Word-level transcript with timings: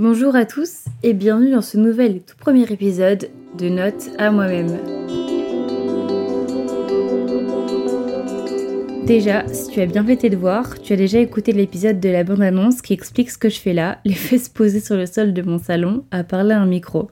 Bonjour 0.00 0.36
à 0.36 0.44
tous 0.44 0.84
et 1.02 1.12
bienvenue 1.12 1.50
dans 1.50 1.60
ce 1.60 1.76
nouvel 1.76 2.14
et 2.14 2.20
tout 2.20 2.36
premier 2.36 2.62
épisode 2.70 3.30
de 3.58 3.68
Notes 3.68 4.10
à 4.16 4.30
moi-même. 4.30 4.78
Déjà, 9.06 9.44
si 9.48 9.72
tu 9.72 9.80
as 9.80 9.86
bien 9.86 10.04
fait 10.04 10.14
tes 10.14 10.30
devoirs, 10.30 10.80
tu 10.80 10.92
as 10.92 10.96
déjà 10.96 11.18
écouté 11.18 11.50
l'épisode 11.50 11.98
de 11.98 12.10
la 12.10 12.22
bande-annonce 12.22 12.80
qui 12.80 12.92
explique 12.92 13.28
ce 13.28 13.38
que 13.38 13.48
je 13.48 13.58
fais 13.58 13.72
là, 13.72 13.98
les 14.04 14.14
fesses 14.14 14.48
posées 14.48 14.78
sur 14.78 14.96
le 14.96 15.06
sol 15.06 15.32
de 15.32 15.42
mon 15.42 15.58
salon, 15.58 16.04
à 16.12 16.22
parler 16.22 16.54
à 16.54 16.60
un 16.60 16.66
micro. 16.66 17.10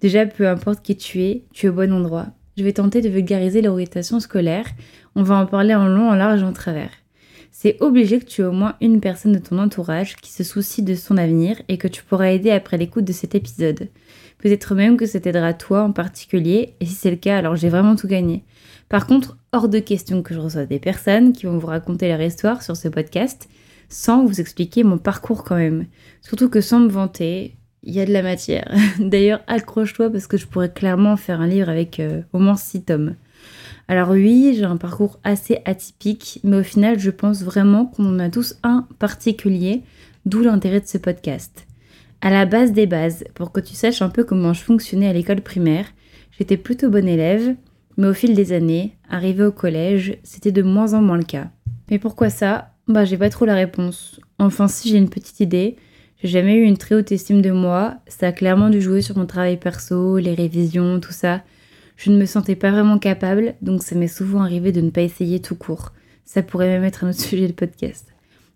Déjà, 0.00 0.24
peu 0.24 0.48
importe 0.48 0.82
qui 0.82 0.96
tu 0.96 1.22
es, 1.24 1.44
tu 1.52 1.66
es 1.66 1.68
au 1.68 1.74
bon 1.74 1.92
endroit. 1.92 2.28
Je 2.56 2.64
vais 2.64 2.72
tenter 2.72 3.02
de 3.02 3.10
vulgariser 3.10 3.60
l'orientation 3.60 4.20
scolaire, 4.20 4.68
on 5.16 5.22
va 5.22 5.36
en 5.36 5.44
parler 5.44 5.74
en 5.74 5.86
long, 5.86 6.08
en 6.08 6.14
large, 6.14 6.42
en 6.42 6.54
travers 6.54 7.01
c'est 7.62 7.80
obligé 7.80 8.18
que 8.18 8.24
tu 8.24 8.42
aies 8.42 8.46
au 8.46 8.50
moins 8.50 8.74
une 8.80 9.00
personne 9.00 9.30
de 9.30 9.38
ton 9.38 9.56
entourage 9.60 10.16
qui 10.16 10.32
se 10.32 10.42
soucie 10.42 10.82
de 10.82 10.96
son 10.96 11.16
avenir 11.16 11.62
et 11.68 11.78
que 11.78 11.86
tu 11.86 12.02
pourras 12.02 12.32
aider 12.32 12.50
après 12.50 12.76
l'écoute 12.76 13.04
de 13.04 13.12
cet 13.12 13.36
épisode. 13.36 13.86
Peut-être 14.38 14.74
même 14.74 14.96
que 14.96 15.06
ça 15.06 15.20
t'aidera 15.20 15.54
toi 15.54 15.84
en 15.84 15.92
particulier, 15.92 16.74
et 16.80 16.86
si 16.86 16.94
c'est 16.94 17.12
le 17.12 17.16
cas, 17.16 17.38
alors 17.38 17.54
j'ai 17.54 17.68
vraiment 17.68 17.94
tout 17.94 18.08
gagné. 18.08 18.42
Par 18.88 19.06
contre, 19.06 19.36
hors 19.52 19.68
de 19.68 19.78
question 19.78 20.24
que 20.24 20.34
je 20.34 20.40
reçoive 20.40 20.66
des 20.66 20.80
personnes 20.80 21.32
qui 21.32 21.46
vont 21.46 21.56
vous 21.58 21.68
raconter 21.68 22.08
leur 22.08 22.20
histoire 22.20 22.64
sur 22.64 22.76
ce 22.76 22.88
podcast, 22.88 23.48
sans 23.88 24.24
vous 24.24 24.40
expliquer 24.40 24.82
mon 24.82 24.98
parcours 24.98 25.44
quand 25.44 25.54
même. 25.54 25.86
Surtout 26.20 26.48
que 26.48 26.60
sans 26.60 26.80
me 26.80 26.88
vanter, 26.88 27.54
il 27.84 27.94
y 27.94 28.00
a 28.00 28.06
de 28.06 28.12
la 28.12 28.22
matière. 28.22 28.74
D'ailleurs, 28.98 29.40
accroche-toi 29.46 30.10
parce 30.10 30.26
que 30.26 30.36
je 30.36 30.48
pourrais 30.48 30.72
clairement 30.72 31.16
faire 31.16 31.40
un 31.40 31.46
livre 31.46 31.68
avec 31.68 32.00
euh, 32.00 32.22
au 32.32 32.40
moins 32.40 32.56
6 32.56 32.82
tomes. 32.82 33.14
Alors 33.92 34.08
oui, 34.08 34.54
j'ai 34.56 34.64
un 34.64 34.78
parcours 34.78 35.20
assez 35.22 35.58
atypique, 35.66 36.40
mais 36.44 36.56
au 36.56 36.62
final, 36.62 36.98
je 36.98 37.10
pense 37.10 37.42
vraiment 37.42 37.84
qu'on 37.84 38.06
en 38.06 38.20
a 38.20 38.30
tous 38.30 38.56
un 38.62 38.86
particulier, 38.98 39.82
d'où 40.24 40.40
l'intérêt 40.40 40.80
de 40.80 40.86
ce 40.86 40.96
podcast. 40.96 41.66
À 42.22 42.30
la 42.30 42.46
base 42.46 42.72
des 42.72 42.86
bases, 42.86 43.24
pour 43.34 43.52
que 43.52 43.60
tu 43.60 43.74
saches 43.74 44.00
un 44.00 44.08
peu 44.08 44.24
comment 44.24 44.54
je 44.54 44.62
fonctionnais 44.62 45.08
à 45.08 45.12
l'école 45.12 45.42
primaire, 45.42 45.84
j'étais 46.38 46.56
plutôt 46.56 46.88
bonne 46.88 47.06
élève, 47.06 47.54
mais 47.98 48.06
au 48.06 48.14
fil 48.14 48.34
des 48.34 48.52
années, 48.52 48.96
arrivé 49.10 49.44
au 49.44 49.52
collège, 49.52 50.16
c'était 50.22 50.52
de 50.52 50.62
moins 50.62 50.94
en 50.94 51.02
moins 51.02 51.18
le 51.18 51.24
cas. 51.24 51.50
Mais 51.90 51.98
pourquoi 51.98 52.30
ça? 52.30 52.70
Bah 52.88 53.04
j'ai 53.04 53.18
pas 53.18 53.28
trop 53.28 53.44
la 53.44 53.56
réponse. 53.56 54.22
Enfin 54.38 54.68
si 54.68 54.88
j'ai 54.88 54.96
une 54.96 55.10
petite 55.10 55.40
idée, 55.40 55.76
j'ai 56.22 56.28
jamais 56.28 56.54
eu 56.54 56.62
une 56.62 56.78
très 56.78 56.94
haute 56.94 57.12
estime 57.12 57.42
de 57.42 57.50
moi, 57.50 57.96
ça 58.06 58.28
a 58.28 58.32
clairement 58.32 58.70
dû 58.70 58.80
jouer 58.80 59.02
sur 59.02 59.18
mon 59.18 59.26
travail 59.26 59.58
perso, 59.58 60.16
les 60.16 60.32
révisions, 60.32 60.98
tout 60.98 61.12
ça. 61.12 61.42
Je 61.96 62.10
ne 62.10 62.18
me 62.18 62.26
sentais 62.26 62.56
pas 62.56 62.70
vraiment 62.70 62.98
capable, 62.98 63.54
donc 63.62 63.82
ça 63.82 63.94
m'est 63.94 64.08
souvent 64.08 64.42
arrivé 64.42 64.72
de 64.72 64.80
ne 64.80 64.90
pas 64.90 65.02
essayer 65.02 65.40
tout 65.40 65.56
court. 65.56 65.92
Ça 66.24 66.42
pourrait 66.42 66.68
même 66.68 66.84
être 66.84 67.04
un 67.04 67.10
autre 67.10 67.20
sujet 67.28 67.48
de 67.48 67.52
podcast. 67.52 68.08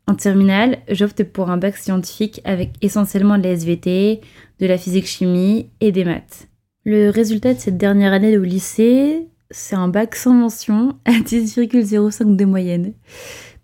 En 0.08 0.14
terminale, 0.14 0.78
j'opte 0.88 1.24
pour 1.24 1.50
un 1.50 1.56
bac 1.56 1.76
scientifique 1.76 2.40
avec 2.44 2.74
essentiellement 2.80 3.38
de 3.38 3.42
la 3.42 3.50
SVT, 3.50 4.20
de 4.60 4.66
la 4.66 4.78
physique-chimie 4.78 5.70
et 5.80 5.90
des 5.90 6.04
maths. 6.04 6.48
Le 6.84 7.10
résultat 7.10 7.54
de 7.54 7.58
cette 7.58 7.76
dernière 7.76 8.12
année 8.12 8.38
au 8.38 8.44
lycée, 8.44 9.26
c'est 9.50 9.74
un 9.74 9.88
bac 9.88 10.14
sans 10.14 10.32
mention 10.32 10.96
à 11.04 11.10
10,05 11.12 12.36
de 12.36 12.44
moyenne. 12.44 12.92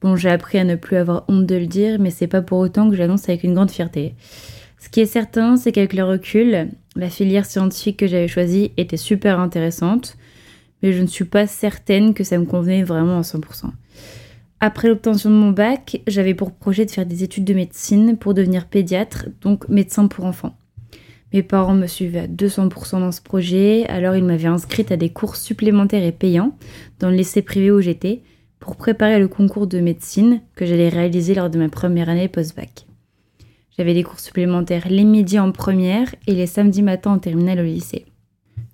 Bon, 0.01 0.17
j'ai 0.17 0.31
appris 0.31 0.59
à 0.59 0.65
ne 0.65 0.75
plus 0.75 0.97
avoir 0.97 1.25
honte 1.29 1.47
de 1.47 1.55
le 1.55 1.67
dire, 1.67 2.01
mais 2.01 2.11
c'est 2.11 2.27
pas 2.27 2.43
pour 2.43 2.59
autant 2.59 2.91
que 2.91 2.97
j'annonce 2.97 3.29
avec 3.29 3.45
une 3.45 3.55
grande 3.55 3.71
fierté. 3.71 4.17
Ce 4.83 4.89
qui 4.89 4.99
est 4.99 5.07
certain, 5.07 5.57
c'est 5.57 5.71
qu'avec 5.71 5.93
le 5.93 6.03
recul, 6.03 6.69
la 6.97 7.09
filière 7.09 7.47
scientifique 7.47 7.99
que 7.99 8.09
j'avais 8.09 8.27
choisie 8.27 8.73
était 8.77 8.97
super 8.97 9.39
intéressante, 9.39 10.17
mais 10.83 10.93
je 10.93 11.01
ne 11.01 11.07
suis 11.07 11.25
pas 11.25 11.47
certaine 11.47 12.15
que 12.15 12.25
ça 12.25 12.37
me 12.37 12.47
convenait 12.47 12.83
vraiment 12.83 13.19
à 13.19 13.21
100%. 13.21 13.67
Après 14.59 14.89
l'obtention 14.89 15.31
de 15.31 15.37
mon 15.37 15.53
bac, 15.53 16.03
j'avais 16.09 16.35
pour 16.35 16.51
projet 16.51 16.85
de 16.85 16.91
faire 16.91 17.07
des 17.07 17.23
études 17.23 17.45
de 17.45 17.55
médecine 17.55 18.17
pour 18.17 18.35
devenir 18.35 18.67
pédiatre, 18.67 19.29
donc 19.41 19.69
médecin 19.69 20.09
pour 20.09 20.25
enfants. 20.25 20.57
Mes 21.33 21.45
parents 21.45 21.77
me 21.77 21.87
suivaient 21.87 22.19
à 22.19 22.27
200% 22.27 22.99
dans 22.99 23.13
ce 23.13 23.23
projet, 23.23 23.87
alors 23.87 24.17
ils 24.17 24.25
m'avaient 24.25 24.49
inscrite 24.49 24.91
à 24.91 24.97
des 24.97 25.11
cours 25.11 25.37
supplémentaires 25.37 26.05
et 26.05 26.11
payants 26.11 26.59
dans 26.99 27.09
le 27.09 27.17
lycée 27.17 27.43
privé 27.43 27.71
où 27.71 27.81
j'étais 27.81 28.23
pour 28.59 28.75
préparer 28.75 29.21
le 29.21 29.29
concours 29.29 29.69
de 29.69 29.79
médecine 29.79 30.41
que 30.57 30.67
j'allais 30.67 30.89
réaliser 30.89 31.37
lors 31.37 31.51
de 31.51 31.59
ma 31.59 31.69
première 31.69 32.09
année 32.09 32.27
post-bac. 32.27 32.87
J'avais 33.77 33.95
des 33.95 34.03
cours 34.03 34.21
supplémentaires 34.21 34.89
les 34.89 35.05
midis 35.05 35.39
en 35.39 35.51
première 35.51 36.15
et 36.27 36.35
les 36.35 36.47
samedis 36.47 36.83
matins 36.83 37.13
en 37.13 37.19
terminale 37.19 37.61
au 37.61 37.65
lycée. 37.65 38.05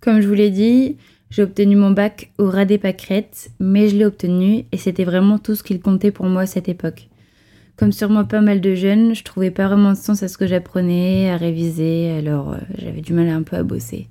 Comme 0.00 0.20
je 0.20 0.28
vous 0.28 0.34
l'ai 0.34 0.50
dit, 0.50 0.96
j'ai 1.30 1.42
obtenu 1.42 1.76
mon 1.76 1.90
bac 1.90 2.32
au 2.38 2.48
ras 2.48 2.64
des 2.64 2.78
pâquerettes, 2.78 3.50
mais 3.60 3.88
je 3.88 3.96
l'ai 3.96 4.04
obtenu 4.06 4.64
et 4.72 4.76
c'était 4.76 5.04
vraiment 5.04 5.38
tout 5.38 5.54
ce 5.54 5.62
qu'il 5.62 5.80
comptait 5.80 6.10
pour 6.10 6.26
moi 6.26 6.42
à 6.42 6.46
cette 6.46 6.68
époque. 6.68 7.08
Comme 7.76 7.92
sûrement 7.92 8.24
pas 8.24 8.40
mal 8.40 8.60
de 8.60 8.74
jeunes, 8.74 9.14
je 9.14 9.22
trouvais 9.22 9.52
pas 9.52 9.68
vraiment 9.68 9.92
de 9.92 9.96
sens 9.96 10.22
à 10.24 10.28
ce 10.28 10.36
que 10.36 10.48
j'apprenais, 10.48 11.30
à 11.30 11.36
réviser, 11.36 12.10
alors 12.10 12.52
euh, 12.52 12.58
j'avais 12.76 13.02
du 13.02 13.12
mal 13.12 13.28
un 13.28 13.42
peu 13.42 13.56
à 13.56 13.62
bosser. 13.62 14.08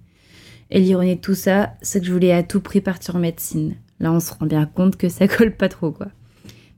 Et 0.71 0.79
l'ironie 0.79 1.15
de 1.15 1.21
tout 1.21 1.35
ça, 1.35 1.73
c'est 1.81 1.99
que 1.99 2.05
je 2.05 2.13
voulais 2.13 2.31
à 2.31 2.43
tout 2.43 2.61
prix 2.61 2.79
partir 2.79 3.17
en 3.17 3.19
médecine. 3.19 3.75
Là, 3.99 4.13
on 4.13 4.21
se 4.21 4.33
rend 4.33 4.45
bien 4.45 4.65
compte 4.65 4.95
que 4.95 5.09
ça 5.09 5.27
colle 5.27 5.53
pas 5.53 5.67
trop, 5.67 5.91
quoi. 5.91 6.07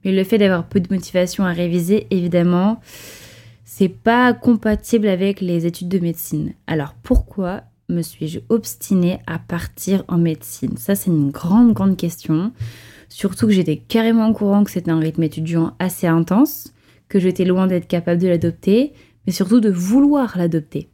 Mais 0.04 0.12
le 0.12 0.24
fait 0.24 0.38
d'avoir 0.38 0.66
peu 0.68 0.80
de 0.80 0.92
motivation 0.92 1.44
à 1.44 1.52
réviser, 1.52 2.08
évidemment, 2.10 2.80
c'est 3.72 3.88
pas 3.88 4.34
compatible 4.34 5.08
avec 5.08 5.42
les 5.42 5.68
études 5.68 5.90
de 5.90 6.00
médecine. 6.00 6.54
Alors 6.66 6.96
pourquoi 7.04 7.66
me 7.88 8.02
suis-je 8.02 8.40
obstinée 8.50 9.20
à 9.28 9.38
partir 9.38 10.04
en 10.08 10.18
médecine? 10.18 10.76
Ça, 10.76 10.96
c'est 10.96 11.12
une 11.12 11.30
grande, 11.30 11.74
grande 11.74 11.96
question. 11.96 12.52
Surtout 13.10 13.46
que 13.46 13.54
j'étais 13.54 13.78
carrément 13.78 14.28
au 14.28 14.34
courant 14.34 14.64
que 14.64 14.72
c'était 14.72 14.90
un 14.90 15.00
rythme 15.00 15.22
étudiant 15.22 15.76
assez 15.78 16.08
intense, 16.08 16.74
que 17.10 17.20
j'étais 17.20 17.46
loin 17.46 17.68
d'être 17.68 17.88
capable 17.88 18.20
de 18.20 18.28
l'adopter, 18.28 18.92
mais 19.28 19.34
surtout 19.34 19.60
de 19.60 19.70
vouloir 19.70 20.36
l'adopter. 20.36 20.90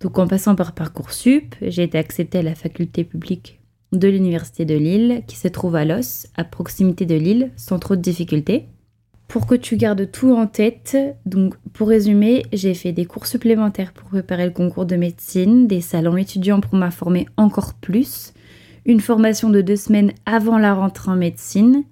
Donc 0.00 0.18
en 0.18 0.26
passant 0.26 0.54
par 0.54 0.74
Parcoursup, 0.74 1.54
j'ai 1.62 1.84
été 1.84 1.96
acceptée 1.96 2.38
à 2.38 2.42
la 2.42 2.54
faculté 2.54 3.04
publique 3.04 3.58
de 3.92 4.06
l'Université 4.08 4.66
de 4.66 4.76
Lille, 4.76 5.22
qui 5.26 5.36
se 5.36 5.48
trouve 5.48 5.76
à 5.76 5.86
Los, 5.86 6.26
à 6.36 6.44
proximité 6.44 7.06
de 7.06 7.14
Lille, 7.14 7.52
sans 7.56 7.78
trop 7.78 7.96
de 7.96 8.02
difficultés. 8.02 8.68
Pour 9.36 9.46
que 9.46 9.54
tu 9.54 9.76
gardes 9.76 10.10
tout 10.10 10.32
en 10.32 10.46
tête, 10.46 10.96
donc 11.26 11.56
pour 11.74 11.88
résumer, 11.88 12.46
j'ai 12.54 12.72
fait 12.72 12.92
des 12.92 13.04
cours 13.04 13.26
supplémentaires 13.26 13.92
pour 13.92 14.08
préparer 14.08 14.46
le 14.46 14.50
concours 14.50 14.86
de 14.86 14.96
médecine, 14.96 15.66
des 15.66 15.82
salons 15.82 16.16
étudiants 16.16 16.62
pour 16.62 16.74
m'informer 16.74 17.26
encore 17.36 17.74
plus, 17.74 18.32
une 18.86 19.00
formation 19.00 19.50
de 19.50 19.60
deux 19.60 19.76
semaines 19.76 20.12
avant 20.24 20.56
la 20.56 20.72
rentrée 20.72 21.10
en 21.10 21.16
médecine, 21.16 21.84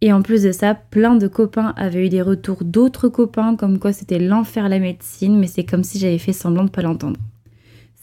et 0.00 0.14
en 0.14 0.22
plus 0.22 0.44
de 0.44 0.50
ça, 0.50 0.74
plein 0.74 1.16
de 1.16 1.28
copains 1.28 1.74
avaient 1.76 2.06
eu 2.06 2.08
des 2.08 2.22
retours 2.22 2.64
d'autres 2.64 3.08
copains 3.08 3.54
comme 3.54 3.78
quoi 3.78 3.92
c'était 3.92 4.18
l'enfer 4.18 4.70
la 4.70 4.78
médecine, 4.78 5.38
mais 5.38 5.46
c'est 5.46 5.64
comme 5.64 5.84
si 5.84 5.98
j'avais 5.98 6.16
fait 6.16 6.32
semblant 6.32 6.64
de 6.64 6.70
pas 6.70 6.80
l'entendre. 6.80 7.20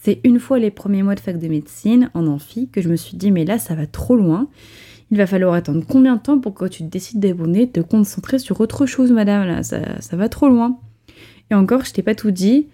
C'est 0.00 0.20
une 0.22 0.38
fois 0.38 0.60
les 0.60 0.70
premiers 0.70 1.02
mois 1.02 1.16
de 1.16 1.20
fac 1.20 1.40
de 1.40 1.48
médecine 1.48 2.08
en 2.14 2.28
amphi 2.28 2.68
que 2.68 2.80
je 2.80 2.88
me 2.88 2.94
suis 2.94 3.16
dit 3.16 3.32
mais 3.32 3.44
là 3.44 3.58
ça 3.58 3.74
va 3.74 3.88
trop 3.88 4.14
loin 4.14 4.46
il 5.10 5.16
va 5.16 5.26
falloir 5.26 5.54
attendre 5.54 5.84
combien 5.88 6.16
de 6.16 6.20
temps 6.20 6.38
pour 6.38 6.54
que 6.54 6.64
tu 6.66 6.82
décides 6.82 7.20
d'abonner, 7.20 7.66
de 7.66 7.72
te 7.72 7.80
concentrer 7.80 8.38
sur 8.38 8.60
autre 8.60 8.86
chose, 8.86 9.12
madame, 9.12 9.62
ça, 9.62 10.16
va 10.16 10.28
trop 10.28 10.48
loin. 10.48 10.78
Et 11.50 11.54
encore, 11.54 11.84
je 11.84 11.92
t'ai 11.92 12.02
pas 12.02 12.14
tout 12.14 12.32
dit. 12.32 12.66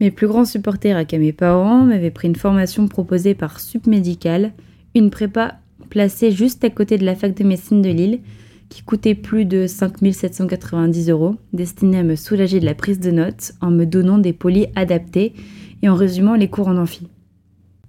Mes 0.00 0.10
plus 0.10 0.26
grands 0.26 0.44
supporters, 0.44 0.96
à 0.96 1.18
mes 1.18 1.32
parents, 1.32 1.82
m'avaient 1.82 2.10
pris 2.10 2.28
une 2.28 2.36
formation 2.36 2.86
proposée 2.86 3.34
par 3.34 3.60
Submédical, 3.60 4.52
une 4.94 5.10
prépa 5.10 5.58
placée 5.90 6.30
juste 6.30 6.64
à 6.64 6.70
côté 6.70 6.98
de 6.98 7.04
la 7.04 7.16
fac 7.16 7.34
de 7.34 7.44
médecine 7.44 7.82
de 7.82 7.90
Lille, 7.90 8.20
qui 8.68 8.82
coûtait 8.82 9.14
plus 9.14 9.44
de 9.44 9.66
5790 9.66 11.10
euros, 11.10 11.36
destinée 11.52 11.98
à 11.98 12.02
me 12.02 12.16
soulager 12.16 12.60
de 12.60 12.64
la 12.64 12.74
prise 12.74 13.00
de 13.00 13.10
notes 13.10 13.52
en 13.60 13.70
me 13.70 13.84
donnant 13.84 14.18
des 14.18 14.32
polis 14.32 14.66
adaptés 14.74 15.34
et 15.82 15.88
en 15.88 15.94
résumant 15.94 16.34
les 16.34 16.48
cours 16.48 16.68
en 16.68 16.76
amphi. 16.76 17.08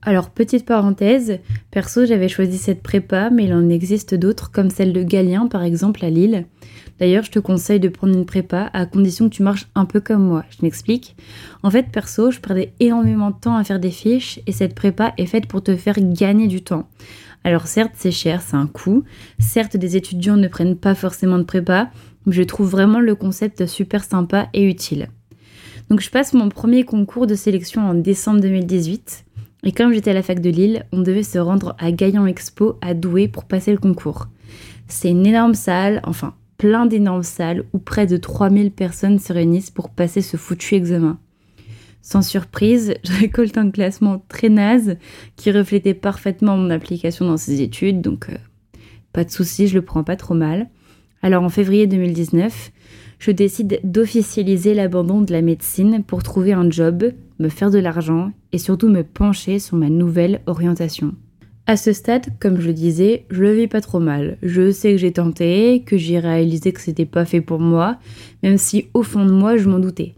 Alors, 0.08 0.30
petite 0.30 0.68
parenthèse, 0.68 1.40
perso, 1.72 2.06
j'avais 2.06 2.28
choisi 2.28 2.60
cette 2.60 2.84
prépa, 2.84 3.32
mais 3.32 3.46
il 3.46 3.54
en 3.56 3.70
existe 3.70 4.14
d'autres, 4.14 4.52
comme 4.52 4.70
celle 4.70 4.94
de 4.94 5.02
Galien, 5.02 5.48
par 5.48 5.64
exemple, 5.64 6.06
à 6.06 6.12
Lille. 6.12 6.46
D'ailleurs, 7.00 7.24
je 7.24 7.32
te 7.32 7.40
conseille 7.40 7.80
de 7.80 7.90
prendre 7.90 8.14
une 8.14 8.28
prépa 8.28 8.70
à 8.72 8.86
condition 8.86 9.28
que 9.28 9.34
tu 9.34 9.42
marches 9.42 9.68
un 9.74 9.86
peu 9.86 10.00
comme 10.00 10.24
moi. 10.24 10.46
Je 10.52 10.58
m'explique. 10.62 11.16
En 11.64 11.72
fait, 11.72 11.90
perso, 11.92 12.30
je 12.30 12.40
perdais 12.40 12.72
énormément 12.80 13.32
de 13.32 13.36
temps 13.36 13.58
à 13.58 13.64
faire 13.64 13.80
des 13.80 13.90
fiches 13.90 14.40
et 14.46 14.52
cette 14.52 14.76
prépa 14.76 15.14
est 15.18 15.26
faite 15.26 15.48
pour 15.48 15.64
te 15.64 15.76
faire 15.76 15.98
gagner 16.00 16.46
du 16.46 16.62
temps. 16.62 16.88
Alors 17.44 17.66
certes, 17.66 17.94
c'est 17.96 18.12
cher, 18.12 18.44
c'est 18.44 18.56
un 18.56 18.68
coût. 18.68 19.04
Certes, 19.40 19.76
des 19.76 19.98
étudiants 19.98 20.38
ne 20.38 20.48
prennent 20.48 20.78
pas 20.78 20.94
forcément 20.94 21.40
de 21.40 21.44
prépa, 21.44 21.90
mais 22.28 22.34
je 22.34 22.44
trouve 22.44 22.70
vraiment 22.70 23.00
le 23.00 23.16
concept 23.16 23.66
super 23.66 24.04
sympa 24.04 24.50
et 24.54 24.70
utile. 24.70 25.10
Donc 25.90 26.00
je 26.00 26.12
passe 26.12 26.34
mon 26.34 26.50
premier 26.50 26.84
concours 26.84 27.26
de 27.26 27.36
sélection 27.36 27.82
en 27.82 27.96
décembre 27.96 28.40
2018. 28.42 29.25
Et 29.66 29.72
comme 29.72 29.92
j'étais 29.94 30.12
à 30.12 30.14
la 30.14 30.22
fac 30.22 30.40
de 30.40 30.50
Lille, 30.52 30.86
on 30.92 31.02
devait 31.02 31.24
se 31.24 31.40
rendre 31.40 31.76
à 31.80 31.92
Gaillan 31.92 32.28
Expo 32.28 32.78
à 32.82 32.94
Douai 32.94 33.28
pour 33.28 33.46
passer 33.46 33.72
le 33.72 33.80
concours. 33.80 34.28
C'est 34.88 35.10
une 35.10 35.26
énorme 35.26 35.56
salle, 35.56 36.02
enfin 36.04 36.36
plein 36.58 36.86
d'énormes 36.86 37.24
salles 37.24 37.66
où 37.74 37.80
près 37.80 38.06
de 38.06 38.16
3000 38.16 38.72
personnes 38.72 39.18
se 39.18 39.34
réunissent 39.34 39.72
pour 39.72 39.90
passer 39.90 40.22
ce 40.22 40.38
foutu 40.38 40.76
examen. 40.76 41.20
Sans 42.04 42.22
surprise, 42.22 42.94
je 43.04 43.14
récolte 43.14 43.58
un 43.58 43.72
classement 43.72 44.24
très 44.30 44.50
naze 44.50 44.98
qui 45.36 45.52
reflétait 45.52 45.96
parfaitement 45.96 46.56
mon 46.56 46.70
application 46.70 47.26
dans 47.26 47.38
ces 47.38 47.62
études, 47.62 48.02
donc 48.02 48.30
euh, 48.30 48.38
pas 49.14 49.24
de 49.24 49.32
souci, 49.32 49.68
je 49.68 49.74
le 49.74 49.82
prends 49.82 50.04
pas 50.04 50.16
trop 50.16 50.36
mal. 50.36 50.70
Alors 51.24 51.44
en 51.44 51.50
février 51.50 51.88
2019, 51.88 52.72
je 53.26 53.32
décide 53.32 53.80
d'officialiser 53.84 54.76
l'abandon 54.76 55.22
de 55.22 55.34
la 55.34 55.42
médecine 55.42 56.04
pour 56.06 56.22
trouver 56.22 56.54
un 56.54 56.70
job, 56.70 57.12
me 57.40 57.50
faire 57.50 57.72
de 57.72 57.80
l'argent 57.80 58.32
et 58.52 58.60
surtout 58.60 58.88
me 58.88 59.02
pencher 59.02 59.58
sur 59.58 59.78
ma 59.78 59.90
nouvelle 59.90 60.42
orientation. 60.46 61.16
À 61.66 61.76
ce 61.76 61.92
stade, 61.92 62.28
comme 62.40 62.62
je 62.62 62.68
le 62.68 62.74
disais, 62.74 63.26
je 63.32 63.42
le 63.42 63.52
vis 63.52 63.68
pas 63.68 63.82
trop 63.82 64.00
mal. 64.00 64.38
Je 64.44 64.70
sais 64.70 64.92
que 64.92 65.00
j'ai 65.00 65.12
tenté, 65.12 65.82
que 65.88 65.98
j'ai 65.98 66.20
réalisé 66.20 66.72
que 66.72 66.80
c'était 66.80 67.08
pas 67.08 67.26
fait 67.26 67.42
pour 67.42 67.60
moi, 67.60 67.98
même 68.44 68.60
si 68.60 68.90
au 68.94 69.02
fond 69.02 69.26
de 69.26 69.32
moi 69.32 69.58
je 69.58 69.68
m'en 69.68 69.80
doutais. 69.80 70.14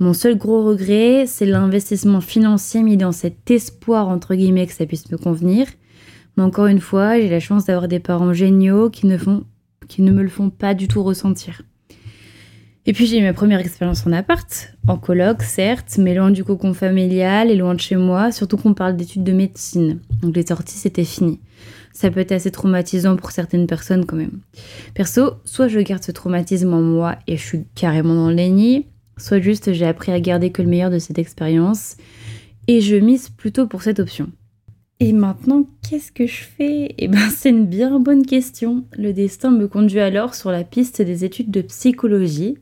Mon 0.00 0.12
seul 0.12 0.36
gros 0.36 0.64
regret, 0.64 1.24
c'est 1.28 1.46
l'investissement 1.46 2.20
financier 2.20 2.82
mis 2.82 2.96
dans 2.96 3.12
cet 3.12 3.48
espoir 3.48 4.08
entre 4.08 4.34
guillemets 4.34 4.66
que 4.66 4.72
ça 4.72 4.86
puisse 4.86 5.08
me 5.12 5.18
convenir. 5.18 5.68
Mais 6.36 6.42
encore 6.42 6.66
une 6.66 6.80
fois, 6.80 7.16
j'ai 7.16 7.28
la 7.28 7.38
chance 7.38 7.66
d'avoir 7.66 7.86
des 7.86 8.00
parents 8.00 8.32
géniaux 8.32 8.90
qui 8.90 9.06
ne, 9.06 9.18
font, 9.18 9.44
qui 9.86 10.02
ne 10.02 10.10
me 10.10 10.22
le 10.24 10.28
font 10.28 10.50
pas 10.50 10.74
du 10.74 10.88
tout 10.88 11.04
ressentir. 11.04 11.62
Et 12.88 12.94
puis 12.94 13.04
j'ai 13.04 13.18
eu 13.18 13.22
ma 13.22 13.34
première 13.34 13.60
expérience 13.60 14.06
en 14.06 14.12
appart, 14.12 14.72
en 14.86 14.96
coloc 14.96 15.42
certes, 15.42 15.98
mais 15.98 16.14
loin 16.14 16.30
du 16.30 16.42
cocon 16.42 16.72
familial 16.72 17.50
et 17.50 17.54
loin 17.54 17.74
de 17.74 17.80
chez 17.80 17.96
moi, 17.96 18.32
surtout 18.32 18.56
qu'on 18.56 18.72
parle 18.72 18.96
d'études 18.96 19.24
de 19.24 19.32
médecine. 19.32 20.00
Donc 20.22 20.34
les 20.34 20.46
sorties 20.46 20.78
c'était 20.78 21.04
fini. 21.04 21.38
Ça 21.92 22.10
peut 22.10 22.20
être 22.20 22.32
assez 22.32 22.50
traumatisant 22.50 23.16
pour 23.16 23.30
certaines 23.30 23.66
personnes 23.66 24.06
quand 24.06 24.16
même. 24.16 24.40
Perso, 24.94 25.32
soit 25.44 25.68
je 25.68 25.80
garde 25.80 26.02
ce 26.02 26.12
traumatisme 26.12 26.72
en 26.72 26.80
moi 26.80 27.16
et 27.26 27.36
je 27.36 27.42
suis 27.42 27.64
carrément 27.74 28.14
dans 28.14 28.30
le 28.30 28.36
déni, 28.36 28.86
soit 29.18 29.40
juste 29.40 29.74
j'ai 29.74 29.84
appris 29.84 30.10
à 30.10 30.18
garder 30.18 30.48
que 30.48 30.62
le 30.62 30.68
meilleur 30.68 30.90
de 30.90 30.98
cette 30.98 31.18
expérience 31.18 31.98
et 32.68 32.80
je 32.80 32.96
mise 32.96 33.28
plutôt 33.28 33.66
pour 33.66 33.82
cette 33.82 34.00
option. 34.00 34.30
Et 34.98 35.12
maintenant, 35.12 35.66
qu'est-ce 35.86 36.10
que 36.10 36.26
je 36.26 36.42
fais? 36.42 36.94
Eh 36.96 37.08
ben, 37.08 37.28
c'est 37.36 37.50
une 37.50 37.66
bien 37.66 38.00
bonne 38.00 38.24
question. 38.24 38.86
Le 38.96 39.12
destin 39.12 39.50
me 39.50 39.68
conduit 39.68 40.00
alors 40.00 40.34
sur 40.34 40.50
la 40.50 40.64
piste 40.64 41.02
des 41.02 41.26
études 41.26 41.50
de 41.50 41.60
psychologie 41.60 42.56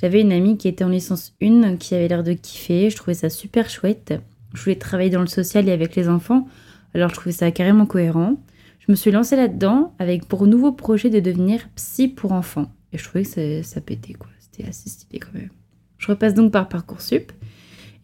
j'avais 0.00 0.20
une 0.20 0.32
amie 0.32 0.58
qui 0.58 0.68
était 0.68 0.84
en 0.84 0.90
licence 0.90 1.34
1 1.42 1.76
qui 1.76 1.94
avait 1.94 2.08
l'air 2.08 2.22
de 2.22 2.34
kiffer, 2.34 2.90
je 2.90 2.96
trouvais 2.96 3.14
ça 3.14 3.30
super 3.30 3.70
chouette. 3.70 4.14
Je 4.52 4.62
voulais 4.62 4.76
travailler 4.76 5.10
dans 5.10 5.22
le 5.22 5.26
social 5.26 5.68
et 5.68 5.72
avec 5.72 5.96
les 5.96 6.08
enfants, 6.08 6.46
alors 6.94 7.08
je 7.10 7.14
trouvais 7.14 7.32
ça 7.32 7.50
carrément 7.50 7.86
cohérent. 7.86 8.36
Je 8.80 8.92
me 8.92 8.96
suis 8.96 9.10
lancée 9.10 9.36
là-dedans 9.36 9.94
avec 9.98 10.26
pour 10.26 10.46
nouveau 10.46 10.72
projet 10.72 11.08
de 11.08 11.18
devenir 11.20 11.68
psy 11.76 12.08
pour 12.08 12.32
enfants. 12.32 12.70
Et 12.92 12.98
je 12.98 13.04
trouvais 13.04 13.24
que 13.24 13.62
ça, 13.62 13.80
pétait 13.80 14.12
quoi, 14.12 14.28
c'était 14.38 14.68
assez 14.68 14.90
stylé 14.90 15.18
quand 15.18 15.32
même. 15.32 15.50
Je 15.98 16.08
repasse 16.08 16.34
donc 16.34 16.52
par 16.52 16.68
Parcoursup 16.68 17.32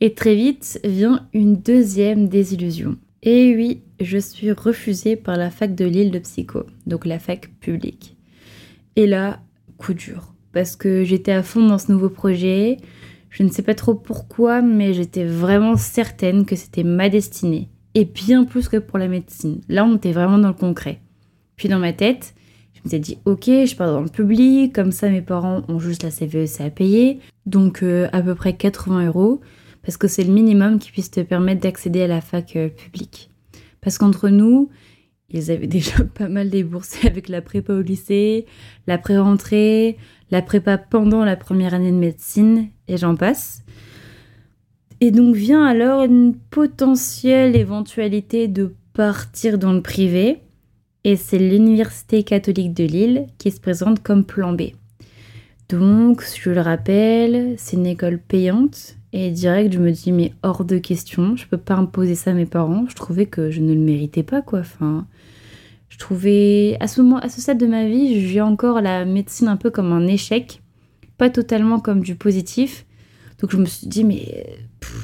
et 0.00 0.14
très 0.14 0.34
vite 0.34 0.80
vient 0.84 1.28
une 1.34 1.56
deuxième 1.56 2.28
désillusion. 2.28 2.96
Et 3.22 3.54
oui, 3.54 3.82
je 4.00 4.18
suis 4.18 4.50
refusée 4.50 5.16
par 5.16 5.36
la 5.36 5.50
fac 5.50 5.74
de 5.74 5.84
Lille 5.84 6.10
de 6.10 6.18
psycho, 6.18 6.64
donc 6.86 7.04
la 7.04 7.18
fac 7.18 7.50
publique. 7.60 8.16
Et 8.96 9.06
là, 9.06 9.40
coup 9.76 9.94
dur 9.94 10.32
parce 10.52 10.76
que 10.76 11.04
j'étais 11.04 11.32
à 11.32 11.42
fond 11.42 11.66
dans 11.66 11.78
ce 11.78 11.90
nouveau 11.90 12.08
projet. 12.08 12.78
Je 13.30 13.42
ne 13.42 13.48
sais 13.48 13.62
pas 13.62 13.74
trop 13.74 13.94
pourquoi, 13.94 14.60
mais 14.62 14.92
j'étais 14.92 15.24
vraiment 15.24 15.76
certaine 15.76 16.44
que 16.44 16.56
c'était 16.56 16.84
ma 16.84 17.08
destinée. 17.08 17.68
Et 17.94 18.04
bien 18.04 18.44
plus 18.44 18.68
que 18.68 18.76
pour 18.76 18.98
la 18.98 19.08
médecine. 19.08 19.60
Là, 19.68 19.84
on 19.84 19.96
était 19.96 20.12
vraiment 20.12 20.38
dans 20.38 20.48
le 20.48 20.54
concret. 20.54 21.00
Puis 21.56 21.68
dans 21.68 21.78
ma 21.78 21.92
tête, 21.92 22.34
je 22.74 22.80
me 22.84 22.88
suis 22.90 23.00
dit, 23.00 23.18
ok, 23.24 23.44
je 23.44 23.76
pars 23.76 23.92
dans 23.92 24.00
le 24.00 24.08
public, 24.08 24.74
comme 24.74 24.92
ça 24.92 25.08
mes 25.08 25.22
parents 25.22 25.62
ont 25.68 25.78
juste 25.78 26.02
la 26.02 26.10
CVEC 26.10 26.60
à 26.60 26.70
payer, 26.70 27.20
donc 27.46 27.82
euh, 27.82 28.08
à 28.12 28.22
peu 28.22 28.34
près 28.34 28.56
80 28.56 29.06
euros, 29.06 29.40
parce 29.82 29.96
que 29.96 30.08
c'est 30.08 30.24
le 30.24 30.32
minimum 30.32 30.78
qui 30.78 30.90
puisse 30.90 31.10
te 31.10 31.20
permettre 31.20 31.60
d'accéder 31.60 32.02
à 32.02 32.06
la 32.06 32.20
fac 32.20 32.56
euh, 32.56 32.68
publique. 32.68 33.30
Parce 33.80 33.98
qu'entre 33.98 34.28
nous, 34.28 34.70
ils 35.32 35.50
avaient 35.50 35.66
déjà 35.78 36.04
pas 36.04 36.28
mal 36.28 36.50
déboursé 36.50 37.06
avec 37.06 37.28
la 37.28 37.42
prépa 37.42 37.72
au 37.72 37.82
lycée, 37.82 38.46
la 38.86 38.98
pré-rentrée, 38.98 39.96
la 40.30 40.42
prépa 40.42 40.78
pendant 40.78 41.24
la 41.24 41.36
première 41.36 41.74
année 41.74 41.90
de 41.90 41.96
médecine, 41.96 42.68
et 42.88 42.96
j'en 42.96 43.16
passe. 43.16 43.62
Et 45.00 45.10
donc 45.10 45.34
vient 45.34 45.64
alors 45.64 46.04
une 46.04 46.34
potentielle 46.50 47.56
éventualité 47.56 48.48
de 48.48 48.74
partir 48.92 49.58
dans 49.58 49.72
le 49.72 49.82
privé, 49.82 50.38
et 51.04 51.16
c'est 51.16 51.38
l'Université 51.38 52.22
catholique 52.22 52.74
de 52.74 52.84
Lille 52.84 53.26
qui 53.38 53.50
se 53.50 53.60
présente 53.60 54.02
comme 54.02 54.24
plan 54.24 54.52
B. 54.52 54.72
Donc, 55.68 56.22
je 56.22 56.50
le 56.50 56.60
rappelle, 56.60 57.54
c'est 57.56 57.76
une 57.76 57.86
école 57.86 58.18
payante, 58.18 58.96
et 59.12 59.30
direct, 59.30 59.72
je 59.74 59.78
me 59.78 59.90
dis, 59.90 60.10
mais 60.12 60.32
hors 60.42 60.64
de 60.64 60.78
question, 60.78 61.36
je 61.36 61.46
peux 61.46 61.58
pas 61.58 61.74
imposer 61.74 62.14
ça 62.14 62.30
à 62.30 62.34
mes 62.34 62.46
parents. 62.46 62.86
Je 62.88 62.94
trouvais 62.94 63.26
que 63.26 63.50
je 63.50 63.60
ne 63.60 63.74
le 63.74 63.80
méritais 63.80 64.22
pas, 64.22 64.40
quoi. 64.40 64.60
Enfin, 64.60 65.06
je 65.90 65.98
trouvais, 65.98 66.78
à 66.80 66.86
ce 66.86 67.02
moment, 67.02 67.18
à 67.18 67.28
ce 67.28 67.40
stade 67.40 67.58
de 67.58 67.66
ma 67.66 67.86
vie, 67.86 68.20
je 68.20 68.26
vis 68.26 68.40
encore 68.40 68.80
la 68.80 69.04
médecine 69.04 69.48
un 69.48 69.56
peu 69.56 69.70
comme 69.70 69.92
un 69.92 70.06
échec, 70.06 70.62
pas 71.18 71.28
totalement 71.28 71.78
comme 71.78 72.00
du 72.00 72.14
positif. 72.14 72.86
Donc 73.38 73.50
je 73.50 73.56
me 73.56 73.66
suis 73.66 73.88
dit, 73.88 74.04
mais 74.04 74.46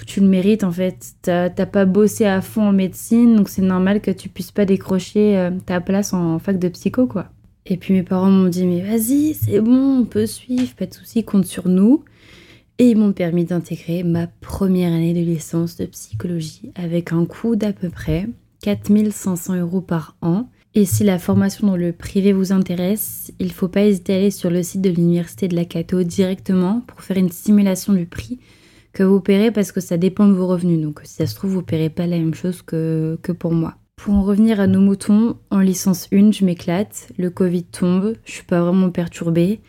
tu 0.06 0.20
le 0.20 0.28
mérites 0.28 0.64
en 0.64 0.70
fait. 0.70 1.14
T'as 1.22 1.50
pas 1.50 1.84
bossé 1.84 2.24
à 2.24 2.40
fond 2.40 2.68
en 2.68 2.72
médecine, 2.72 3.36
donc 3.36 3.48
c'est 3.48 3.62
normal 3.62 4.00
que 4.00 4.12
tu 4.12 4.28
puisses 4.28 4.52
pas 4.52 4.64
décrocher 4.64 5.36
euh, 5.36 5.50
ta 5.66 5.80
place 5.80 6.14
en 6.14 6.38
fac 6.38 6.58
de 6.58 6.68
psycho, 6.68 7.06
quoi. 7.06 7.26
Et 7.66 7.76
puis 7.76 7.92
mes 7.92 8.04
parents 8.04 8.30
m'ont 8.30 8.48
dit, 8.48 8.64
mais 8.64 8.80
vas-y, 8.80 9.34
c'est 9.34 9.60
bon, 9.60 9.98
on 10.00 10.04
peut 10.04 10.26
suivre, 10.26 10.72
pas 10.74 10.86
de 10.86 10.94
soucis, 10.94 11.24
compte 11.24 11.44
sur 11.44 11.68
nous. 11.68 12.04
Et 12.78 12.90
ils 12.90 12.96
m'ont 12.96 13.12
permis 13.12 13.44
d'intégrer 13.44 14.02
ma 14.04 14.26
première 14.26 14.92
année 14.92 15.14
de 15.14 15.20
licence 15.20 15.76
de 15.76 15.86
psychologie 15.86 16.72
avec 16.74 17.12
un 17.12 17.24
coût 17.24 17.56
d'à 17.56 17.72
peu 17.72 17.88
près 17.88 18.28
4500 18.62 19.56
euros 19.56 19.80
par 19.80 20.16
an 20.22 20.48
et 20.74 20.84
si 20.84 21.02
la 21.02 21.18
formation 21.18 21.66
dans 21.66 21.76
le 21.76 21.92
privé 21.92 22.32
vous 22.32 22.52
intéresse, 22.52 23.32
il 23.40 23.46
ne 23.46 23.52
faut 23.52 23.68
pas 23.68 23.82
hésiter 23.82 24.12
à 24.12 24.16
aller 24.16 24.30
sur 24.30 24.48
le 24.50 24.62
site 24.62 24.80
de 24.80 24.90
l'Université 24.90 25.48
de 25.48 25.56
la 25.56 25.64
Cato 25.64 26.02
directement 26.02 26.82
pour 26.86 27.00
faire 27.00 27.16
une 27.16 27.30
simulation 27.30 27.94
du 27.94 28.06
prix 28.06 28.38
que 28.92 29.02
vous 29.02 29.20
paierez 29.20 29.50
parce 29.50 29.72
que 29.72 29.80
ça 29.80 29.96
dépend 29.96 30.28
de 30.28 30.34
vos 30.34 30.46
revenus. 30.46 30.80
Donc 30.80 31.00
si 31.04 31.14
ça 31.14 31.26
se 31.26 31.34
trouve, 31.34 31.50
vous 31.50 31.62
ne 31.62 31.64
paierez 31.64 31.90
pas 31.90 32.06
la 32.06 32.18
même 32.18 32.34
chose 32.34 32.62
que, 32.62 33.18
pour 33.38 33.52
moi. 33.52 33.74
Pour 33.96 34.14
en 34.14 34.22
revenir 34.22 34.60
à 34.60 34.68
nos 34.68 34.80
moutons, 34.80 35.36
en 35.50 35.58
licence 35.58 36.06
1, 36.12 36.30
je 36.30 36.44
m'éclate, 36.44 37.08
le 37.18 37.30
Covid 37.30 37.64
tombe, 37.64 38.14
je 38.24 38.30
suis 38.30 38.44
pas 38.44 38.60
vraiment 38.62 38.90
perturbée. 38.90 39.60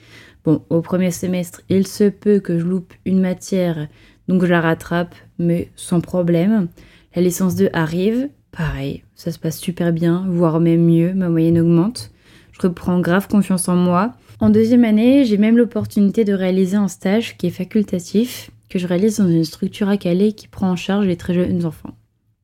Au 0.70 0.82
premier 0.82 1.12
semestre, 1.12 1.62
il 1.70 1.88
se 1.88 2.06
peut 2.06 2.40
que 2.40 2.60
je 2.60 2.66
loupe 2.66 2.94
une 3.06 3.20
matière, 3.20 3.88
donc 4.28 4.44
je 4.44 4.50
la 4.50 4.62
rattrape, 4.62 5.16
mais 5.38 5.70
sans 5.76 6.02
problème. 6.02 6.68
La 7.16 7.22
licence 7.22 7.56
2 7.56 7.70
arrive, 7.74 8.30
Pareil, 8.52 9.04
ça 9.16 9.32
se 9.32 9.40
passe 9.40 9.60
super 9.60 9.94
bien, 9.94 10.26
voire 10.28 10.60
même 10.60 10.84
mieux, 10.86 11.14
ma 11.14 11.30
moyenne 11.30 11.60
augmente. 11.60 12.12
Je 12.52 12.62
reprends 12.62 13.00
grave 13.00 13.28
confiance 13.28 13.70
en 13.70 13.76
moi. 13.76 14.14
En 14.40 14.50
deuxième 14.50 14.86
année, 14.86 15.26
j'ai 15.26 15.38
même 15.38 15.58
l'opportunité 15.58 16.26
de 16.26 16.34
réaliser 16.34 16.78
un 16.78 16.88
stage 16.88 17.38
qui 17.38 17.48
est 17.48 17.52
facultatif, 17.52 18.50
que 18.70 18.80
je 18.80 18.88
réalise 18.88 19.18
dans 19.18 19.28
une 19.28 19.44
structure 19.44 19.90
à 19.90 19.98
Calais 19.98 20.32
qui 20.32 20.48
prend 20.48 20.72
en 20.72 20.76
charge 20.76 21.06
les 21.06 21.18
très 21.18 21.34
jeunes 21.34 21.66
enfants. 21.66 21.96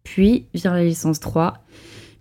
Puis 0.04 0.46
vient 0.54 0.74
la 0.74 0.84
licence 0.84 1.20
3. 1.20 1.54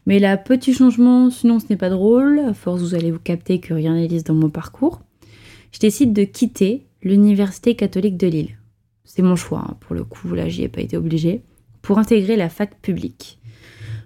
Mais 0.07 0.19
là, 0.19 0.37
petit 0.37 0.73
changement, 0.73 1.31
sinon 1.31 1.59
ce 1.61 1.67
n'est 1.71 1.77
pas 1.77 1.91
drôle, 1.91 2.39
à 2.41 2.55
force 2.55 2.81
vous 2.81 2.95
allez 2.95 3.11
vous 3.11 3.19
capter 3.19 3.61
que 3.61 3.75
rien 3.75 3.95
n'est 3.95 4.09
lisse 4.09 4.25
dans 4.25 4.35
mon 4.35 4.51
parcours. 4.51 5.01
Je 5.75 5.81
décide 5.81 6.13
de 6.13 6.23
quitter 6.23 6.87
l'Université 7.03 7.75
catholique 7.75 8.17
de 8.17 8.29
Lille. 8.29 8.59
C'est 9.03 9.23
mon 9.23 9.35
choix, 9.35 9.65
hein, 9.69 9.77
pour 9.81 9.97
le 9.97 10.05
coup, 10.05 10.33
là 10.33 10.49
j'y 10.49 10.63
ai 10.63 10.69
pas 10.69 10.81
été 10.81 10.97
obligée, 10.97 11.43
pour 11.83 11.99
intégrer 11.99 12.37
la 12.37 12.49
fac 12.49 12.81
publique. 12.81 13.41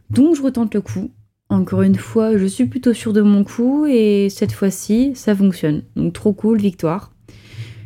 Donc 0.08 0.34
je 0.34 0.40
retente 0.40 0.72
le 0.72 0.80
coup. 0.80 1.10
Encore 1.50 1.82
une 1.82 1.96
fois, 1.96 2.38
je 2.38 2.46
suis 2.46 2.64
plutôt 2.64 2.94
sûre 2.94 3.12
de 3.12 3.20
mon 3.20 3.44
coup 3.44 3.84
et 3.84 4.30
cette 4.30 4.52
fois-ci, 4.52 5.12
ça 5.14 5.36
fonctionne. 5.36 5.82
Donc 5.94 6.14
trop 6.14 6.32
cool, 6.32 6.58
victoire. 6.58 7.12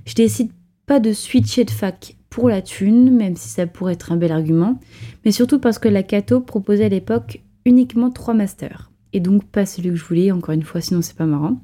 Je 0.07 0.15
décide 0.15 0.53
pas 0.87 1.01
de 1.01 1.13
switcher 1.13 1.65
de 1.65 1.71
fac 1.73 2.17
pour 2.31 2.49
la 2.49 2.63
thune, 2.63 3.11
même 3.11 3.35
si 3.35 3.49
ça 3.49 3.67
pourrait 3.67 3.95
être 3.95 4.13
un 4.13 4.17
bel 4.17 4.31
argument, 4.31 4.79
mais 5.25 5.33
surtout 5.33 5.59
parce 5.59 5.81
que 5.81 5.89
la 5.89 6.05
Cato 6.05 6.41
proposait 6.41 6.85
à 6.85 6.89
l'époque 6.89 7.43
uniquement 7.65 8.13
trois 8.13 8.35
masters. 8.35 8.93
Et 9.13 9.19
donc 9.19 9.43
pas 9.43 9.67
celui 9.67 9.91
que 9.91 9.97
je 9.97 10.05
voulais, 10.05 10.31
encore 10.31 10.55
une 10.55 10.63
fois, 10.63 10.81
sinon 10.81 11.03
c'est 11.03 11.17
pas 11.17 11.27
marrant. 11.27 11.61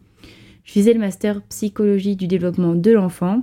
Je 0.69 0.75
visais 0.75 0.93
le 0.93 1.01
master 1.01 1.41
psychologie 1.49 2.15
du 2.15 2.27
développement 2.27 2.75
de 2.75 2.91
l'enfant. 2.91 3.43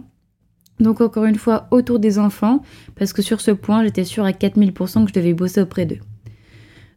Donc 0.80 1.02
encore 1.02 1.26
une 1.26 1.38
fois, 1.38 1.68
autour 1.72 1.98
des 1.98 2.20
enfants, 2.20 2.62
parce 2.96 3.14
que 3.14 3.24
sur 3.24 3.42
ce 3.42 3.50
point, 3.50 3.84
j'étais 3.84 4.04
sûre 4.04 4.26
à 4.26 4.32
4000% 4.32 5.06
que 5.06 5.10
je 5.10 5.14
devais 5.14 5.34
bosser 5.34 5.62
auprès 5.62 5.88
d'eux. 5.88 6.02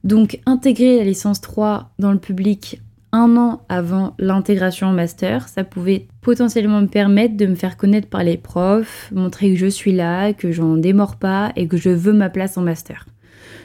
Donc 0.04 0.38
intégrer 0.44 0.98
la 0.98 1.04
licence 1.04 1.40
3 1.40 1.92
dans 1.98 2.12
le 2.12 2.18
public 2.18 2.78
un 3.10 3.38
an 3.38 3.62
avant 3.70 4.14
l'intégration 4.18 4.88
en 4.88 4.92
master, 4.92 5.48
ça 5.48 5.64
pouvait 5.64 6.08
potentiellement 6.20 6.82
me 6.82 6.88
permettre 6.88 7.38
de 7.38 7.46
me 7.46 7.54
faire 7.54 7.78
connaître 7.78 8.08
par 8.08 8.22
les 8.22 8.36
profs, 8.36 9.10
montrer 9.14 9.54
que 9.54 9.58
je 9.58 9.66
suis 9.66 9.92
là, 9.92 10.34
que 10.34 10.52
j'en 10.52 10.76
démords 10.76 11.16
pas 11.16 11.52
et 11.56 11.68
que 11.68 11.78
je 11.78 11.88
veux 11.88 12.12
ma 12.12 12.28
place 12.28 12.58
en 12.58 12.62
master. 12.62 13.06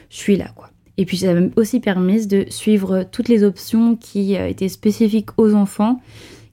Je 0.08 0.16
suis 0.16 0.38
là 0.38 0.48
quoi. 0.54 0.70
Et 0.96 1.04
puis 1.04 1.18
ça 1.18 1.34
m'a 1.34 1.48
aussi 1.56 1.80
permis 1.80 2.26
de 2.26 2.46
suivre 2.48 3.02
toutes 3.02 3.28
les 3.28 3.42
options 3.42 3.96
qui 3.96 4.36
euh, 4.36 4.46
étaient 4.46 4.68
spécifiques 4.68 5.30
aux 5.36 5.54
enfants, 5.54 6.00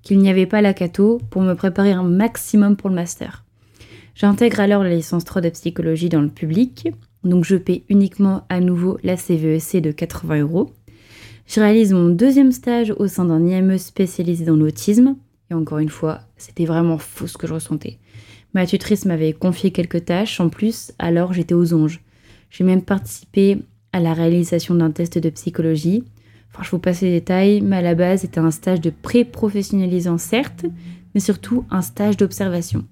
qu'il 0.03 0.19
n'y 0.19 0.29
avait 0.29 0.45
pas 0.45 0.59
à 0.59 0.61
la 0.61 0.73
cato, 0.73 1.19
pour 1.29 1.41
me 1.41 1.53
préparer 1.53 1.91
un 1.91 2.03
maximum 2.03 2.75
pour 2.75 2.89
le 2.89 2.95
master. 2.95 3.43
J'intègre 4.15 4.59
alors 4.59 4.83
la 4.83 4.93
licence 4.95 5.25
3 5.25 5.41
de 5.41 5.49
psychologie 5.49 6.09
dans 6.09 6.21
le 6.21 6.29
public 6.29 6.91
donc 7.23 7.45
je 7.45 7.55
paie 7.55 7.83
uniquement 7.89 8.45
à 8.49 8.59
nouveau 8.59 8.97
la 9.03 9.15
CVEC 9.15 9.75
e 9.75 9.79
de 9.81 9.91
80 9.91 10.41
euros. 10.41 10.71
Je 11.45 11.59
réalise 11.59 11.93
mon 11.93 12.09
deuxième 12.09 12.51
stage 12.51 12.93
au 12.97 13.07
sein 13.07 13.25
d'un 13.25 13.45
IME 13.45 13.77
spécialisé 13.77 14.45
dans 14.45 14.55
l'autisme. 14.55 15.15
Et 15.49 15.53
encore 15.53 15.79
une 15.79 15.89
fois, 15.89 16.21
c'était 16.37 16.65
vraiment 16.65 16.97
faux 16.97 17.27
ce 17.27 17.37
que 17.37 17.45
je 17.45 17.53
ressentais. 17.53 17.99
Ma 18.53 18.65
tutrice 18.65 19.05
m'avait 19.05 19.33
confié 19.33 19.71
quelques 19.71 20.05
tâches 20.05 20.39
en 20.39 20.49
plus, 20.49 20.93
alors 20.97 21.33
j'étais 21.33 21.53
aux 21.53 21.73
anges. 21.73 22.01
J'ai 22.49 22.63
même 22.63 22.81
participé 22.81 23.57
à 23.93 23.99
la 23.99 24.13
réalisation 24.13 24.75
d'un 24.75 24.91
test 24.91 25.17
de 25.17 25.29
psychologie. 25.29 26.03
Enfin, 26.53 26.63
je 26.63 26.71
vous 26.71 26.79
passe 26.79 27.01
les 27.01 27.11
détails, 27.11 27.61
mais 27.61 27.77
à 27.77 27.81
la 27.81 27.95
base, 27.95 28.21
c'était 28.21 28.39
un 28.39 28.51
stage 28.51 28.81
de 28.81 28.89
pré-professionnalisant, 28.89 30.17
certes, 30.17 30.65
mais 31.13 31.21
surtout 31.21 31.65
un 31.69 31.81
stage 31.81 32.17
d'observation. 32.17 32.85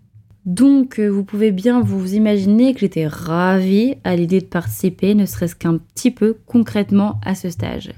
Donc, 0.46 1.00
euh, 1.00 1.08
vous 1.10 1.24
pouvez 1.24 1.51
bien 1.51 1.82
vous 1.82 2.16
imaginer 2.16 2.74
que 2.74 2.80
j'étais 2.80 3.08
ravie 3.08 3.96
à 4.04 4.16
l'idée 4.16 4.39
de 4.39 4.46
participer, 4.46 5.13
ne 5.13 5.25
serait-ce 5.25 5.56
qu'un 5.56 5.78
petit 5.78 6.12
peu 6.12 6.38
concrètement 6.46 7.20
à 7.25 7.36
ce 7.36 7.50
stage. 7.50 7.92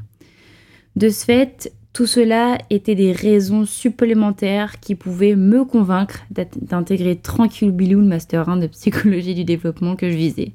De 0.95 1.09
ce 1.09 1.23
fait, 1.23 1.71
tout 1.93 2.07
cela 2.07 2.57
était 2.69 2.95
des 2.95 3.11
raisons 3.11 3.65
supplémentaires 3.65 4.79
qui 4.79 4.95
pouvaient 4.95 5.35
me 5.35 5.65
convaincre 5.65 6.25
d'intégrer 6.29 7.17
tranquille 7.17 7.71
bilou 7.71 7.99
le 7.99 8.07
Master 8.07 8.47
1 8.49 8.57
de 8.57 8.67
psychologie 8.67 9.35
du 9.35 9.43
développement 9.43 9.95
que 9.95 10.09
je 10.09 10.15
visais. 10.15 10.53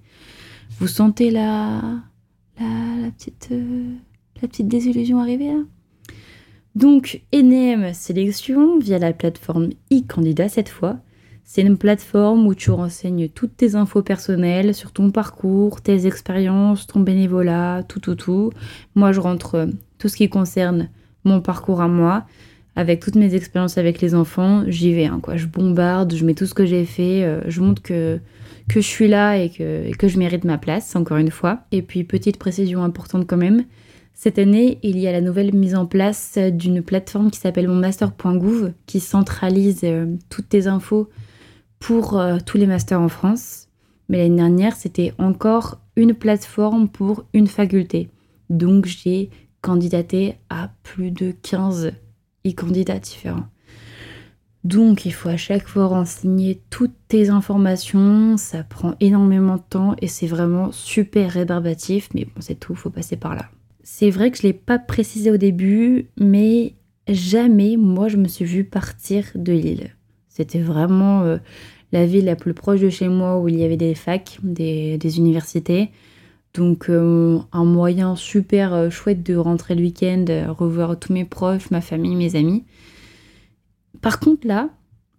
Vous 0.79 0.89
sentez 0.89 1.31
la, 1.31 1.83
la, 2.59 3.11
petite, 3.17 3.49
euh, 3.53 3.93
la 4.43 4.49
petite 4.49 4.69
désillusion 4.69 5.21
arriver 5.21 5.47
là 5.47 5.63
Donc, 6.75 7.23
ENEM 7.35 7.93
Sélection 7.95 8.79
via 8.79 8.99
la 8.99 9.13
plateforme 9.13 9.71
e-candidat 9.93 10.49
cette 10.49 10.69
fois. 10.69 10.99
C'est 11.45 11.63
une 11.63 11.79
plateforme 11.79 12.47
où 12.47 12.55
tu 12.55 12.71
renseignes 12.71 13.29
toutes 13.29 13.57
tes 13.57 13.77
infos 13.77 14.03
personnelles 14.03 14.75
sur 14.75 14.91
ton 14.91 15.13
parcours, 15.13 15.81
tes 15.81 16.07
expériences, 16.07 16.89
ton 16.89 17.01
bénévolat, 17.01 17.85
tout, 17.89 18.01
tout, 18.01 18.17
tout. 18.17 18.51
Moi, 18.97 19.13
je 19.13 19.21
rentre 19.21 19.69
tout 19.99 20.09
ce 20.09 20.17
qui 20.17 20.29
concerne 20.29 20.89
mon 21.25 21.41
parcours 21.41 21.81
à 21.81 21.89
moi, 21.89 22.27
avec 22.75 23.01
toutes 23.01 23.15
mes 23.15 23.35
expériences 23.35 23.79
avec 23.79 24.01
les 24.01 24.15
enfants, 24.15 24.65
j'y 24.67 24.93
vais. 24.93 25.07
Hein, 25.07 25.21
quoi. 25.23 25.37
Je 25.37 25.47
bombarde, 25.47 26.15
je 26.15 26.25
mets 26.25 26.35
tout 26.35 26.47
ce 26.47 26.55
que 26.55 26.67
j'ai 26.67 26.85
fait, 26.85 27.25
euh, 27.25 27.41
je 27.47 27.61
montre 27.61 27.81
que, 27.81 28.19
je 28.69 28.81
suis 28.81 29.09
là 29.09 29.37
et 29.37 29.49
que, 29.49 29.95
que 29.97 30.09
je 30.09 30.19
mérite 30.19 30.45
ma 30.45 30.59
place, 30.59 30.97
encore 30.97 31.17
une 31.17 31.31
fois. 31.31 31.61
Et 31.71 31.81
puis, 31.81 32.03
petite 32.03 32.39
précision 32.39 32.83
importante 32.83 33.27
quand 33.27 33.37
même, 33.37 33.65
cette 34.19 34.39
année, 34.39 34.79
il 34.83 34.99
y 34.99 35.07
a 35.07 35.13
la 35.13 35.21
nouvelle 35.21 35.55
mise 35.55 35.75
en 35.75 35.85
place 35.85 36.39
d'une 36.39 36.81
plateforme 36.81 37.31
qui 37.31 37.39
s'appelle 37.39 37.69
monmaster.gouv, 37.69 38.73
qui 38.87 38.99
centralise 38.99 39.81
euh, 39.85 40.17
toutes 40.31 40.49
tes 40.49 40.69
infos 40.69 41.11
pour 41.81 42.19
euh, 42.19 42.39
tous 42.45 42.57
les 42.57 42.67
masters 42.67 42.99
en 42.99 43.11
France. 43.11 43.69
Mais 44.09 44.17
l'année 44.17 44.37
dernière, 44.37 44.75
c'était 44.75 45.13
encore 45.19 45.83
une 45.97 46.15
plateforme 46.15 46.89
pour 46.89 47.27
une 47.35 47.47
faculté. 47.47 48.09
Donc 48.49 48.87
j'ai 48.87 49.29
candidater 49.61 50.37
à 50.49 50.71
plus 50.83 51.11
de 51.11 51.35
15 51.43 51.93
e-candidats 52.47 52.99
différents. 52.99 53.49
Donc 54.65 55.05
il 55.05 55.13
faut 55.13 55.29
à 55.29 55.37
chaque 55.37 55.69
fois 55.69 55.89
renseigner 55.89 56.63
toutes 56.71 56.97
tes 57.09 57.29
informations, 57.29 58.39
ça 58.39 58.65
prend 58.65 58.95
énormément 59.01 59.57
de 59.57 59.63
temps 59.69 59.95
et 60.01 60.09
c'est 60.09 60.27
vraiment 60.27 60.73
super 60.73 61.33
rébarbatif, 61.33 62.09
mais 62.15 62.25
bon 62.25 62.41
c'est 62.41 62.59
tout, 62.59 62.75
faut 62.75 62.91
passer 62.91 63.17
par 63.17 63.35
là. 63.35 63.51
C'est 63.89 64.11
vrai 64.11 64.33
que 64.33 64.37
je 64.37 64.43
ne 64.43 64.49
l'ai 64.49 64.53
pas 64.53 64.81
précisé 64.81 65.31
au 65.31 65.37
début, 65.37 66.09
mais 66.19 66.75
jamais 67.07 67.77
moi 67.77 68.09
je 68.09 68.17
me 68.17 68.27
suis 68.27 68.45
vue 68.45 68.65
partir 68.65 69.27
de 69.37 69.53
Lille. 69.53 69.95
C'était 70.29 70.59
vraiment 70.59 71.23
euh, 71.23 71.39
la 71.93 72.05
ville 72.05 72.25
la 72.25 72.35
plus 72.35 72.53
proche 72.53 72.81
de 72.81 72.91
chez 72.91 73.07
moi 73.07 73.39
où 73.39 73.47
il 73.47 73.55
y 73.55 73.63
avait 73.63 73.77
des 73.77 73.95
facs, 73.95 74.39
des, 74.43 75.19
universités. 75.19 75.91
Donc 76.53 76.91
euh, 76.91 77.39
un 77.53 77.65
moyen 77.65 78.17
super 78.17 78.75
euh, 78.75 78.91
chouette 78.91 79.23
de 79.23 79.37
rentrer 79.37 79.77
le 79.77 79.83
week-end, 79.83 80.25
revoir 80.49 80.99
tous 80.99 81.13
mes 81.13 81.25
proches, 81.25 81.71
ma 81.71 81.81
famille, 81.81 82.17
mes 82.17 82.35
amis. 82.35 82.65
Par 84.03 84.19
contre 84.19 84.49
là, 84.49 84.69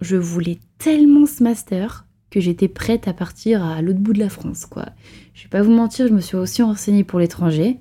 je 0.01 0.17
voulais 0.17 0.59
tellement 0.77 1.25
ce 1.25 1.41
master 1.41 2.05
que 2.29 2.41
j'étais 2.41 2.67
prête 2.67 3.07
à 3.07 3.13
partir 3.13 3.63
à 3.63 3.81
l'autre 3.81 4.00
bout 4.00 4.12
de 4.12 4.19
la 4.19 4.29
France, 4.29 4.65
quoi. 4.65 4.88
Je 5.33 5.43
vais 5.43 5.50
pas 5.50 5.62
vous 5.62 5.71
mentir, 5.71 6.09
je 6.09 6.13
me 6.13 6.19
suis 6.19 6.36
aussi 6.36 6.62
renseignée 6.63 7.05
pour 7.05 7.19
l'étranger. 7.19 7.79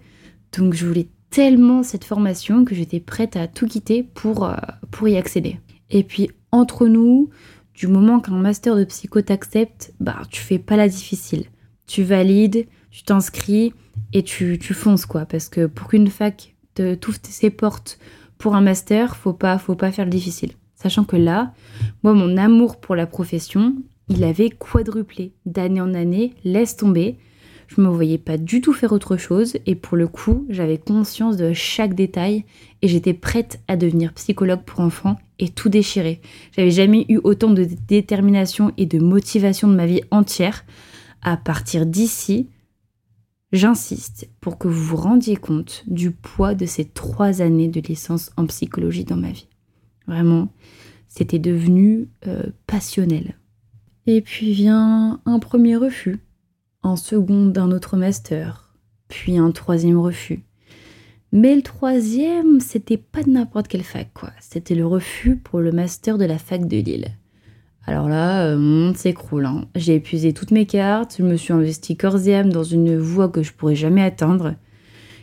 Donc 0.53 0.75
je 0.75 0.87
voulais 0.87 1.09
tellement 1.31 1.83
cette 1.83 2.05
formation 2.05 2.65
que 2.65 2.75
j'étais 2.75 3.01
prête 3.01 3.37
à 3.37 3.47
tout 3.49 3.67
quitter 3.67 4.03
pour, 4.03 4.51
pour 4.91 5.09
y 5.09 5.17
accéder. 5.17 5.61
Et 5.91 6.03
puis 6.03 6.31
entre 6.51 6.87
nous, 6.87 7.31
du 7.75 7.87
moment 7.87 8.21
qu'un 8.21 8.37
master 8.37 8.77
de 8.77 8.85
psycho 8.85 9.21
t'accepte, 9.21 9.93
bah 10.01 10.23
tu 10.31 10.41
fais 10.41 10.59
pas 10.59 10.77
la 10.77 10.89
difficile. 10.89 11.45
Tu 11.87 12.03
valides, 12.03 12.67
tu 12.91 13.03
t'inscris 13.03 13.75
et 14.13 14.23
tu, 14.23 14.59
tu, 14.59 14.75
fonces 14.75 15.07
quoi. 15.07 15.27
Parce 15.27 15.49
que 15.49 15.67
pour 15.67 15.89
qu'une 15.89 16.09
fac 16.09 16.55
t'ouvre 16.75 17.19
ses 17.23 17.51
portes 17.51 17.99
pour 18.39 18.55
un 18.55 18.61
master, 18.61 19.17
faut 19.17 19.33
pas, 19.33 19.59
faut 19.59 19.75
pas 19.75 19.93
faire 19.93 20.05
le 20.05 20.11
difficile. 20.11 20.53
Sachant 20.75 21.05
que 21.05 21.17
là, 21.17 21.53
moi, 22.03 22.13
mon 22.13 22.37
amour 22.37 22.81
pour 22.81 22.97
la 22.97 23.07
profession, 23.07 23.75
il 24.09 24.25
avait 24.25 24.51
quadruplé 24.51 25.33
d'année 25.47 25.81
en 25.81 25.95
année, 25.95 26.35
laisse 26.45 26.77
tomber. 26.77 27.19
Je 27.67 27.81
me 27.81 27.89
voyais 27.89 28.19
pas 28.19 28.39
du 28.39 28.61
tout 28.61 28.73
faire 28.73 28.93
autre 28.93 29.17
chose 29.17 29.57
et 29.67 29.75
pour 29.75 29.97
le 29.97 30.09
coup, 30.09 30.47
j'avais 30.49 30.79
conscience 30.79 31.37
de 31.37 31.53
chaque 31.53 31.95
détail 31.95 32.45
et 32.83 32.89
j'étais 32.89 33.15
prête 33.15 33.61
à 33.69 33.77
devenir 33.77 34.13
psychologue 34.15 34.63
pour 34.65 34.81
enfants 34.81 35.17
et 35.39 35.49
tout 35.49 35.69
déchirer. 35.69 36.21
J'avais 36.57 36.71
jamais 36.71 37.07
eu 37.09 37.19
autant 37.23 37.51
de 37.51 37.67
détermination 37.89 38.73
et 38.77 38.87
de 38.87 38.99
motivation 38.99 39.69
de 39.69 39.75
ma 39.75 39.87
vie 39.87 40.03
entière. 40.11 40.65
À 41.23 41.37
partir 41.37 41.87
d'ici, 41.87 42.49
J'insiste 43.53 44.29
pour 44.41 44.59
que 44.59 44.67
vous 44.67 44.83
vous 44.83 44.97
rendiez 44.97 45.37
compte 45.37 45.85
du 45.87 46.11
poids 46.11 46.55
de 46.55 46.67
ces 46.67 46.85
trois 46.85 47.43
années 47.43 47.69
de 47.69 47.81
licence 47.81 48.31
en 48.37 48.45
psychologie 48.47 49.05
dans 49.05 49.17
ma 49.17 49.31
vie. 49.31 49.49
Vraiment, 50.09 50.49
c'était 51.09 51.39
devenu 51.39 52.09
euh, 52.27 52.43
passionnel. 52.67 53.39
Et 54.07 54.21
puis 54.21 54.53
vient 54.53 55.21
un 55.25 55.39
premier 55.39 55.77
refus, 55.77 56.19
en 56.87 56.97
second 56.97 57.47
d'un 57.47 57.73
autre 57.73 57.97
master, 57.97 58.73
puis 59.09 59.39
un 59.39 59.51
troisième 59.51 59.99
refus. 59.99 60.45
Mais 61.33 61.57
le 61.57 61.63
troisième, 61.63 62.61
c'était 62.61 62.97
pas 62.97 63.25
de 63.25 63.31
n'importe 63.31 63.67
quelle 63.67 63.83
fac, 63.83 64.09
quoi. 64.15 64.31
C'était 64.41 64.77
le 64.77 64.87
refus 64.87 65.37
pour 65.37 65.61
le 65.61 65.73
master 65.73 66.17
de 66.17 66.25
la 66.25 66.39
fac 66.39 66.67
de 66.67 66.77
Lille. 66.77 67.09
Alors 67.87 68.09
là, 68.09 68.57
mon 68.57 68.87
monde 68.87 68.97
s'écroule. 68.97 69.49
J'ai 69.75 69.97
épuisé 69.97 70.33
toutes 70.33 70.53
mes 70.53 70.67
cartes, 70.67 71.17
je 71.19 71.25
me 71.25 71.37
suis 71.37 71.53
investi 71.53 71.99
âme 72.03 72.53
dans 72.53 72.65
une 72.65 72.97
voie 72.97 73.29
que 73.29 73.43
je 73.43 73.53
pourrais 73.53 73.77
jamais 73.77 74.03
atteindre. 74.03 74.55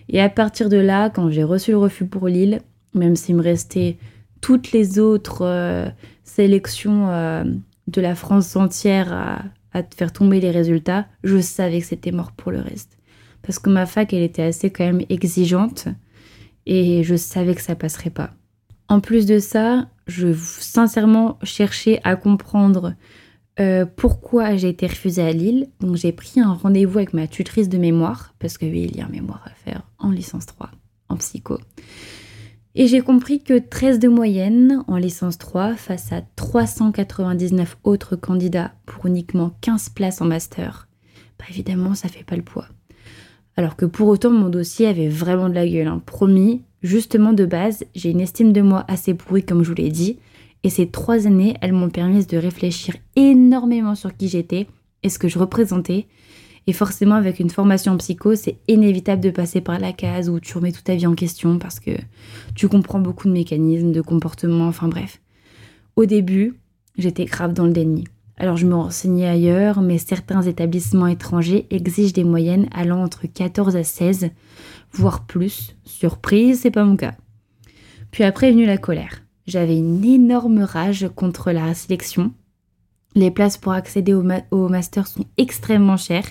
Et 0.09 0.19
à 0.21 0.29
partir 0.29 0.67
de 0.67 0.77
là, 0.77 1.09
quand 1.09 1.29
j'ai 1.29 1.43
reçu 1.43 1.71
le 1.71 1.77
refus 1.77 2.05
pour 2.05 2.27
Lille, 2.27 2.61
même 2.93 3.15
s'il 3.15 3.35
me 3.35 3.41
restait 3.41 3.97
toutes 4.41 4.73
les 4.73 4.99
autres 4.99 5.45
euh, 5.45 5.87
sélections 6.23 7.09
euh, 7.09 7.43
de 7.87 8.01
la 8.01 8.15
France 8.15 8.55
entière 8.57 9.13
à, 9.13 9.43
à 9.73 9.83
faire 9.83 10.13
tomber 10.13 10.39
les 10.39 10.51
résultats, 10.51 11.07
je 11.23 11.39
savais 11.39 11.81
que 11.81 11.87
c'était 11.87 12.11
mort 12.11 12.31
pour 12.31 12.51
le 12.51 12.59
reste. 12.59 12.97
Parce 13.41 13.59
que 13.59 13.69
ma 13.69 13.85
fac, 13.85 14.13
elle 14.13 14.23
était 14.23 14.43
assez 14.43 14.69
quand 14.71 14.85
même 14.85 15.03
exigeante 15.09 15.87
et 16.65 17.03
je 17.03 17.15
savais 17.15 17.55
que 17.55 17.61
ça 17.61 17.75
passerait 17.75 18.09
pas. 18.09 18.31
En 18.87 18.99
plus 18.99 19.25
de 19.25 19.39
ça, 19.39 19.87
je 20.07 20.33
sincèrement 20.33 21.37
cherchais 21.43 21.99
à 22.03 22.15
comprendre 22.15 22.93
euh, 23.59 23.85
pourquoi 23.85 24.55
j'ai 24.55 24.69
été 24.69 24.87
refusée 24.87 25.21
à 25.21 25.31
Lille. 25.31 25.67
Donc 25.79 25.95
j'ai 25.95 26.11
pris 26.11 26.39
un 26.39 26.53
rendez-vous 26.53 26.97
avec 26.97 27.13
ma 27.13 27.27
tutrice 27.27 27.69
de 27.69 27.77
mémoire, 27.77 28.33
parce 28.39 28.57
que 28.57 28.65
oui, 28.65 28.87
il 28.89 28.97
y 28.97 29.01
a 29.01 29.05
un 29.05 29.09
mémoire 29.09 29.43
à 29.45 29.51
faire 29.51 29.83
en 29.99 30.11
licence 30.11 30.45
3, 30.45 30.71
en 31.09 31.17
psycho. 31.17 31.59
Et 32.75 32.87
j'ai 32.87 33.01
compris 33.01 33.43
que 33.43 33.59
13 33.59 33.99
de 33.99 34.07
moyenne 34.07 34.83
en 34.87 34.97
licence 34.97 35.37
3 35.37 35.75
face 35.75 36.11
à 36.11 36.21
399 36.35 37.77
autres 37.83 38.15
candidats 38.15 38.73
pour 38.85 39.05
uniquement 39.05 39.55
15 39.61 39.89
places 39.89 40.21
en 40.21 40.25
master, 40.25 40.87
bah 41.37 41.45
évidemment 41.49 41.93
ça 41.93 42.09
fait 42.09 42.23
pas 42.23 42.35
le 42.35 42.41
poids. 42.41 42.67
Alors 43.55 43.75
que 43.75 43.85
pour 43.85 44.07
autant 44.07 44.31
mon 44.31 44.49
dossier 44.49 44.87
avait 44.87 45.09
vraiment 45.09 45.49
de 45.49 45.53
la 45.53 45.67
gueule, 45.67 45.87
hein. 45.87 46.01
promis, 46.03 46.63
Justement, 46.83 47.31
de 47.31 47.45
base, 47.45 47.85
j'ai 47.95 48.11
une 48.11 48.19
estime 48.19 48.51
de 48.51 48.61
moi 48.61 48.83
assez 48.89 49.13
pourrie, 49.13 49.43
comme 49.43 49.63
je 49.63 49.69
vous 49.69 49.75
l'ai 49.75 49.89
dit, 49.89 50.19
et 50.63 50.69
ces 50.69 50.87
trois 50.87 51.27
années, 51.27 51.55
elles 51.61 51.71
m'ont 51.71 51.89
permis 51.89 52.25
de 52.25 52.37
réfléchir 52.37 52.95
énormément 53.15 53.95
sur 53.95 54.15
qui 54.15 54.27
j'étais 54.27 54.67
et 55.01 55.09
ce 55.09 55.17
que 55.17 55.29
je 55.29 55.39
représentais. 55.39 56.07
Et 56.67 56.73
forcément, 56.73 57.15
avec 57.15 57.39
une 57.39 57.49
formation 57.49 57.93
en 57.93 57.97
psycho, 57.97 58.35
c'est 58.35 58.57
inévitable 58.67 59.21
de 59.21 59.29
passer 59.29 59.61
par 59.61 59.79
la 59.79 59.91
case 59.91 60.29
où 60.29 60.39
tu 60.39 60.57
remets 60.57 60.71
toute 60.71 60.85
ta 60.85 60.95
vie 60.95 61.07
en 61.07 61.15
question 61.15 61.59
parce 61.59 61.79
que 61.79 61.91
tu 62.55 62.67
comprends 62.67 62.99
beaucoup 62.99 63.27
de 63.27 63.33
mécanismes, 63.33 63.91
de 63.91 64.01
comportements, 64.01 64.67
enfin 64.67 64.87
bref. 64.87 65.19
Au 65.95 66.05
début, 66.05 66.55
j'étais 66.97 67.25
grave 67.25 67.53
dans 67.53 67.65
le 67.65 67.73
déni. 67.73 68.05
Alors 68.37 68.57
je 68.57 68.65
me 68.65 68.75
renseignais 68.75 69.27
ailleurs, 69.27 69.81
mais 69.81 69.97
certains 69.97 70.41
établissements 70.41 71.07
étrangers 71.07 71.67
exigent 71.69 72.13
des 72.13 72.23
moyennes 72.23 72.67
allant 72.73 73.03
entre 73.03 73.27
14 73.27 73.75
à 73.75 73.83
16, 73.83 74.29
voire 74.91 75.25
plus. 75.25 75.75
Surprise, 75.85 76.61
c'est 76.61 76.71
pas 76.71 76.83
mon 76.83 76.95
cas. 76.95 77.13
Puis 78.11 78.23
après 78.23 78.49
est 78.49 78.51
venue 78.51 78.65
la 78.65 78.77
colère. 78.77 79.21
J'avais 79.45 79.77
une 79.77 80.03
énorme 80.05 80.59
rage 80.59 81.09
contre 81.15 81.51
la 81.51 81.73
sélection. 81.73 82.31
Les 83.15 83.29
places 83.29 83.57
pour 83.57 83.73
accéder 83.73 84.13
au, 84.13 84.67
master 84.69 85.07
sont 85.07 85.25
extrêmement 85.37 85.97
chères. 85.97 86.27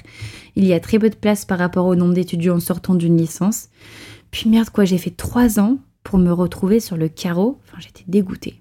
Il 0.56 0.64
y 0.64 0.72
a 0.72 0.80
très 0.80 0.98
peu 0.98 1.10
de 1.10 1.14
places 1.14 1.44
par 1.44 1.58
rapport 1.58 1.86
au 1.86 1.94
nombre 1.94 2.14
d'étudiants 2.14 2.58
sortant 2.60 2.94
d'une 2.94 3.16
licence. 3.16 3.68
Puis 4.30 4.50
merde 4.50 4.70
quoi, 4.70 4.84
j'ai 4.84 4.98
fait 4.98 5.10
trois 5.16 5.60
ans 5.60 5.78
pour 6.02 6.18
me 6.18 6.32
retrouver 6.32 6.80
sur 6.80 6.96
le 6.96 7.08
carreau. 7.08 7.60
Enfin, 7.64 7.78
j'étais 7.80 8.04
dégoûtée. 8.08 8.60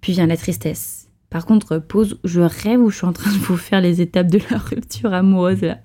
Puis 0.00 0.12
vient 0.12 0.26
la 0.26 0.36
tristesse. 0.36 1.08
Par 1.30 1.46
contre, 1.46 1.78
pause, 1.78 2.18
je 2.24 2.40
rêve 2.40 2.80
ou 2.80 2.90
je 2.90 2.98
suis 2.98 3.06
en 3.06 3.12
train 3.12 3.32
de 3.32 3.38
vous 3.38 3.56
faire 3.56 3.80
les 3.80 4.00
étapes 4.00 4.28
de 4.28 4.40
la 4.50 4.58
rupture 4.58 5.12
amoureuse 5.12 5.62
là. 5.62 5.78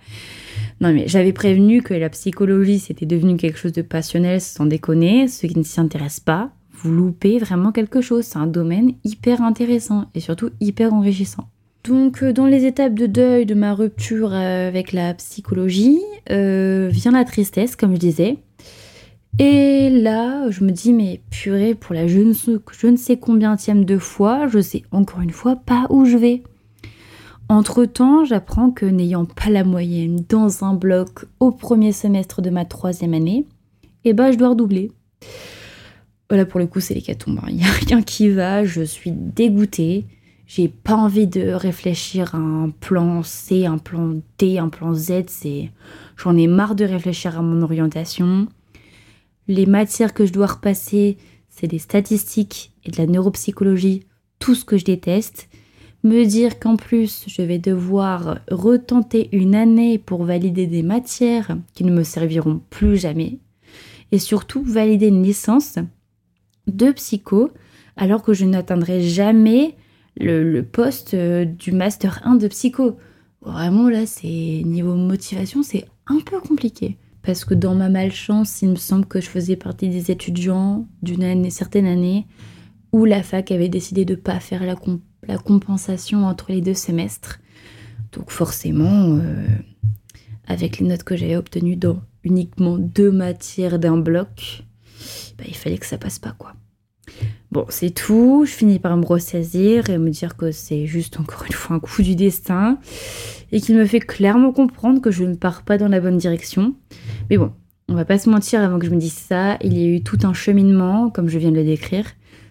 Non 0.81 0.91
mais 0.93 1.07
j'avais 1.07 1.33
prévenu 1.33 1.81
que 1.81 1.93
la 1.93 2.09
psychologie 2.09 2.79
c'était 2.79 3.05
devenu 3.05 3.37
quelque 3.37 3.57
chose 3.57 3.73
de 3.73 3.81
passionnel 3.81 4.41
sans 4.41 4.65
déconner. 4.65 5.27
Ceux 5.27 5.47
qui 5.47 5.57
ne 5.57 5.63
s'y 5.63 5.79
intéressent 5.79 6.21
pas, 6.21 6.51
vous 6.71 6.91
loupez 6.91 7.39
vraiment 7.39 7.71
quelque 7.71 8.01
chose. 8.01 8.25
C'est 8.25 8.37
un 8.37 8.47
domaine 8.47 8.93
hyper 9.03 9.41
intéressant 9.41 10.09
et 10.13 10.19
surtout 10.19 10.49
hyper 10.59 10.93
enrichissant. 10.93 11.49
Donc 11.83 12.23
dans 12.23 12.45
les 12.45 12.65
étapes 12.65 12.93
de 12.93 13.07
deuil 13.07 13.45
de 13.45 13.55
ma 13.55 13.73
rupture 13.73 14.33
avec 14.33 14.93
la 14.93 15.13
psychologie, 15.15 15.99
euh, 16.29 16.87
vient 16.89 17.11
la 17.11 17.25
tristesse 17.25 17.75
comme 17.75 17.93
je 17.93 17.99
disais. 17.99 18.37
Et 19.39 19.89
là, 19.89 20.49
je 20.51 20.63
me 20.63 20.71
dis, 20.71 20.93
mais 20.93 21.21
purée, 21.31 21.73
pour 21.73 21.95
la 21.95 22.07
je 22.07 22.19
ne, 22.19 22.33
je 22.33 22.87
ne 22.87 22.95
sais 22.95 23.17
combien 23.17 23.55
de 23.55 23.97
fois, 23.97 24.47
je 24.47 24.61
sais 24.61 24.83
encore 24.91 25.21
une 25.21 25.31
fois 25.31 25.55
pas 25.55 25.87
où 25.89 26.05
je 26.05 26.17
vais. 26.17 26.43
Entre-temps, 27.49 28.25
j'apprends 28.25 28.71
que 28.71 28.85
n'ayant 28.85 29.25
pas 29.25 29.49
la 29.49 29.63
moyenne 29.63 30.23
dans 30.29 30.63
un 30.63 30.75
bloc 30.75 31.25
au 31.39 31.51
premier 31.51 31.91
semestre 31.91 32.41
de 32.41 32.49
ma 32.49 32.63
troisième 32.63 33.13
année, 33.13 33.45
eh 34.05 34.13
ben, 34.13 34.31
je 34.31 34.37
dois 34.37 34.49
redoubler. 34.49 34.91
Voilà, 36.29 36.45
pour 36.45 36.59
le 36.59 36.67
coup, 36.67 36.79
c'est 36.79 36.93
l'hécatombe. 36.93 37.39
Hein. 37.41 37.47
Il 37.49 37.55
n'y 37.55 37.63
a 37.63 37.71
rien 37.71 38.01
qui 38.01 38.29
va, 38.29 38.63
je 38.63 38.83
suis 38.83 39.11
dégoûtée. 39.11 40.05
J'ai 40.45 40.67
pas 40.67 40.95
envie 40.95 41.27
de 41.27 41.51
réfléchir 41.51 42.35
à 42.35 42.37
un 42.37 42.69
plan 42.69 43.23
C, 43.23 43.65
un 43.65 43.77
plan 43.77 44.13
D, 44.37 44.57
un 44.57 44.69
plan 44.69 44.93
Z. 44.93 45.23
J'en 46.17 46.37
ai 46.37 46.47
marre 46.47 46.75
de 46.75 46.85
réfléchir 46.85 47.39
à 47.39 47.41
mon 47.41 47.61
orientation. 47.61 48.47
Les 49.47 49.65
matières 49.65 50.13
que 50.13 50.25
je 50.25 50.33
dois 50.33 50.47
repasser, 50.47 51.17
c'est 51.49 51.67
des 51.67 51.79
statistiques 51.79 52.73
et 52.83 52.91
de 52.91 52.97
la 52.97 53.07
neuropsychologie, 53.07 54.05
tout 54.39 54.55
ce 54.55 54.65
que 54.65 54.77
je 54.77 54.85
déteste. 54.85 55.49
Me 56.03 56.25
dire 56.25 56.59
qu'en 56.59 56.75
plus, 56.75 57.23
je 57.27 57.41
vais 57.41 57.59
devoir 57.59 58.39
retenter 58.51 59.29
une 59.31 59.55
année 59.55 59.97
pour 59.97 60.25
valider 60.25 60.67
des 60.67 60.83
matières 60.83 61.57
qui 61.73 61.85
ne 61.85 61.93
me 61.93 62.03
serviront 62.03 62.61
plus 62.69 62.97
jamais. 62.97 63.39
Et 64.11 64.19
surtout, 64.19 64.63
valider 64.63 65.07
une 65.07 65.23
licence 65.23 65.79
de 66.67 66.91
psycho 66.91 67.51
alors 67.95 68.21
que 68.21 68.33
je 68.33 68.45
n'atteindrai 68.45 69.01
jamais 69.01 69.75
le, 70.17 70.61
poste 70.61 71.13
euh, 71.13 71.45
du 71.45 71.71
master 71.71 72.21
1 72.25 72.35
de 72.35 72.47
psycho. 72.47 72.97
Vraiment 73.41 73.89
là, 73.89 74.05
c'est 74.05 74.27
niveau 74.27 74.95
motivation, 74.95 75.63
c'est 75.63 75.85
un 76.07 76.19
peu 76.19 76.39
compliqué 76.39 76.97
parce 77.23 77.45
que 77.45 77.53
dans 77.53 77.73
ma 77.73 77.89
malchance, 77.89 78.61
il 78.61 78.69
me 78.69 78.75
semble 78.75 79.05
que 79.05 79.21
je 79.21 79.27
faisais 79.27 79.55
partie 79.55 79.89
des 79.89 80.11
étudiants 80.11 80.87
d'une 81.01 81.23
année, 81.23 81.49
certaine 81.49 81.85
année 81.85 82.27
où 82.91 83.05
la 83.05 83.23
fac 83.23 83.51
avait 83.51 83.69
décidé 83.69 84.05
de 84.05 84.13
ne 84.13 84.19
pas 84.19 84.39
faire 84.39 84.63
la, 84.63 84.75
la, 85.27 85.37
compensation 85.37 86.27
entre 86.27 86.51
les 86.51 86.61
deux 86.61 86.73
semestres. 86.75 87.39
Donc 88.11 88.29
forcément, 88.29 89.17
euh, 89.17 89.47
avec 90.45 90.77
les 90.77 90.87
notes 90.87 91.03
que 91.03 91.15
j'avais 91.15 91.37
obtenues 91.37 91.77
dans 91.77 92.01
uniquement 92.23 92.77
deux 92.77 93.11
matières 93.11 93.79
d'un 93.79 93.97
bloc, 93.97 94.63
bah, 95.37 95.45
il 95.47 95.55
fallait 95.55 95.77
que 95.77 95.85
ça 95.85 95.97
passe 95.97 96.19
pas 96.19 96.35
quoi. 96.37 96.53
Bon, 97.51 97.65
c'est 97.69 97.91
tout. 97.91 98.45
Je 98.47 98.51
finis 98.51 98.79
par 98.79 98.97
me 98.97 99.05
ressaisir 99.05 99.89
et 99.89 99.97
me 99.97 100.09
dire 100.09 100.35
que 100.35 100.51
c'est 100.51 100.87
juste 100.87 101.19
encore 101.19 101.43
une 101.45 101.53
fois 101.53 101.75
un 101.75 101.79
coup 101.79 102.01
du 102.01 102.15
destin 102.15 102.79
et 103.51 103.61
qu'il 103.61 103.75
me 103.75 103.85
fait 103.85 103.99
clairement 103.99 104.51
comprendre 104.51 105.01
que 105.01 105.11
je 105.11 105.23
ne 105.23 105.35
pars 105.35 105.61
pas 105.63 105.77
dans 105.77 105.87
la 105.87 105.99
bonne 105.99 106.17
direction. 106.17 106.73
Mais 107.29 107.37
bon, 107.37 107.51
on 107.89 107.93
va 107.93 108.05
pas 108.05 108.17
se 108.17 108.29
mentir 108.29 108.61
avant 108.61 108.79
que 108.79 108.87
je 108.87 108.91
me 108.91 108.97
dise 108.97 109.13
ça. 109.13 109.57
Il 109.61 109.77
y 109.77 109.83
a 109.83 109.87
eu 109.87 110.01
tout 110.01 110.17
un 110.23 110.33
cheminement, 110.33 111.09
comme 111.11 111.29
je 111.29 111.37
viens 111.37 111.51
de 111.51 111.57
le 111.57 111.63
décrire. 111.63 112.05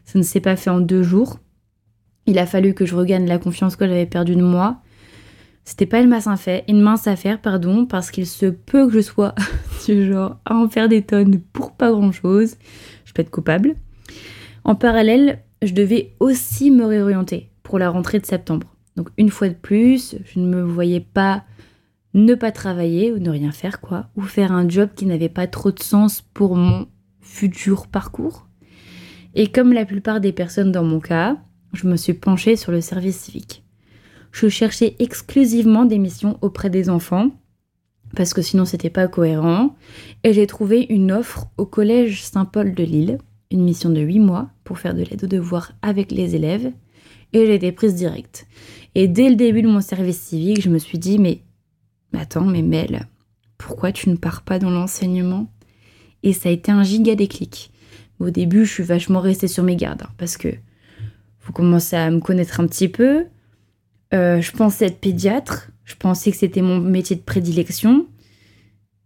Ça 0.05 0.19
ne 0.19 0.23
s'est 0.23 0.41
pas 0.41 0.55
fait 0.57 0.71
en 0.71 0.81
deux 0.81 1.03
jours. 1.03 1.41
Il 2.27 2.39
a 2.39 2.47
fallu 2.47 2.75
que 2.75 2.87
je 2.87 2.95
regagne 2.95 3.27
la 3.27 3.39
confiance 3.39 3.75
que 3.75 3.87
j'avais 3.87 4.07
perdue 4.07 4.37
de 4.37 4.43
moi. 4.43 4.79
C'était 5.65 5.87
pas 5.87 6.01
une 6.01 6.09
mince 6.09 6.27
affaire, 6.27 6.63
une 6.69 6.81
mince 6.81 7.07
affaire, 7.07 7.41
pardon, 7.41 7.87
parce 7.87 8.11
qu'il 8.11 8.27
se 8.27 8.47
peut 8.47 8.87
que 8.87 8.95
je 8.95 9.01
sois 9.01 9.35
du 9.87 10.07
genre 10.07 10.39
à 10.45 10.55
en 10.55 10.69
faire 10.69 10.89
des 10.89 11.03
tonnes 11.03 11.41
pour 11.53 11.73
pas 11.73 11.91
grand 11.91 12.13
chose. 12.13 12.57
Je 13.05 13.13
peux 13.13 13.23
être 13.23 13.31
coupable. 13.31 13.75
En 14.65 14.75
parallèle, 14.75 15.43
je 15.63 15.73
devais 15.73 16.15
aussi 16.21 16.71
me 16.71 16.85
réorienter 16.85 17.51
pour 17.63 17.79
la 17.79 17.91
rentrée 17.91 18.19
de 18.19 18.27
septembre. 18.27 18.75
Donc 18.97 19.09
une 19.17 19.31
fois 19.31 19.49
de 19.49 19.55
plus, 19.55 20.17
je 20.25 20.39
ne 20.39 20.47
me 20.47 20.63
voyais 20.63 21.01
pas 21.01 21.45
ne 22.15 22.35
pas 22.35 22.53
travailler 22.53 23.11
ou 23.13 23.19
ne 23.19 23.31
rien 23.31 23.53
faire 23.53 23.81
quoi, 23.81 24.09
ou 24.17 24.23
faire 24.23 24.53
un 24.53 24.69
job 24.69 24.91
qui 24.95 25.07
n'avait 25.07 25.31
pas 25.31 25.47
trop 25.47 25.73
de 25.73 25.83
sens 25.83 26.21
pour 26.21 26.57
mon 26.57 26.87
futur 27.21 27.87
parcours. 27.87 28.47
Et 29.35 29.51
comme 29.51 29.73
la 29.73 29.87
plupart 29.87 30.21
des 30.21 30.33
personnes 30.33 30.73
dans 30.73 30.85
mon 30.85 31.01
cas, 31.01 31.39
je 31.73 31.87
me 31.87 31.97
suis 31.97 32.13
penchée 32.13 32.57
sur 32.57 32.71
le 32.71 32.83
service 32.83 33.19
civique. 33.19 33.65
Je 34.31 34.49
cherchais 34.49 34.97
exclusivement 34.99 35.85
des 35.85 35.99
missions 35.99 36.39
auprès 36.43 36.71
des 36.71 36.91
enfants 36.91 37.31
parce 38.15 38.35
que 38.35 38.43
sinon 38.43 38.67
c'était 38.67 38.91
pas 38.91 39.09
cohérent 39.09 39.75
et 40.23 40.35
j'ai 40.35 40.47
trouvé 40.47 40.87
une 40.91 41.13
offre 41.13 41.47
au 41.57 41.65
collège 41.65 42.25
Saint-Paul 42.25 42.75
de 42.75 42.85
Lille 42.85 43.19
une 43.53 43.63
mission 43.63 43.91
de 43.91 44.01
8 44.01 44.19
mois 44.19 44.51
pour 44.65 44.79
faire 44.79 44.95
de 44.95 45.03
l'aide 45.03 45.25
aux 45.25 45.29
devoirs 45.29 45.73
avec 45.83 46.11
les 46.11 46.35
élèves 46.35 46.73
et 47.33 47.47
j'ai 47.47 47.55
été 47.55 47.73
prise 47.73 47.95
directe. 47.95 48.47
Et 48.95 49.09
dès 49.09 49.29
le 49.29 49.37
début 49.37 49.63
de 49.63 49.69
mon 49.69 49.81
service 49.81 50.21
civique, 50.21 50.63
je 50.63 50.71
me 50.71 50.79
suis 50.79 50.99
dit 50.99 51.19
mais, 51.19 51.43
attends, 52.13 52.45
mais 52.45 52.63
Mel, 52.63 53.09
pourquoi 53.59 53.93
tu 53.93 54.11
ne 54.11 54.17
pars 54.17 54.43
pas 54.43 54.59
dans 54.59 54.71
l'enseignement? 54.71 55.51
Et 56.23 56.33
ça 56.33 56.49
a 56.49 56.53
été 56.53 56.71
un 56.71 56.83
giga 56.83 57.15
déclic. 57.15 57.71
Au 58.19 58.31
début, 58.31 58.65
je 58.65 58.73
suis 58.73 58.83
vachement 58.83 59.21
restée 59.21 59.49
sur 59.49 59.65
mes 59.65 59.77
gardes 59.77 60.03
hein, 60.03 60.13
parce 60.19 60.37
que 60.37 60.49
vous 61.45 61.53
commencez 61.53 61.97
à 61.97 62.11
me 62.11 62.21
connaître 62.21 62.61
un 62.61 62.67
petit 62.67 62.89
peu. 62.89 63.27
Euh, 64.15 64.41
je 64.41 64.53
pensais 64.53 64.87
être 64.87 65.01
pédiatre, 65.01 65.71
je 65.85 65.97
pensais 65.97 66.31
que 66.31 66.37
c'était 66.37 66.63
mon 66.63 66.79
métier 66.79 67.17
de 67.17 67.23
prédilection. 67.23 68.07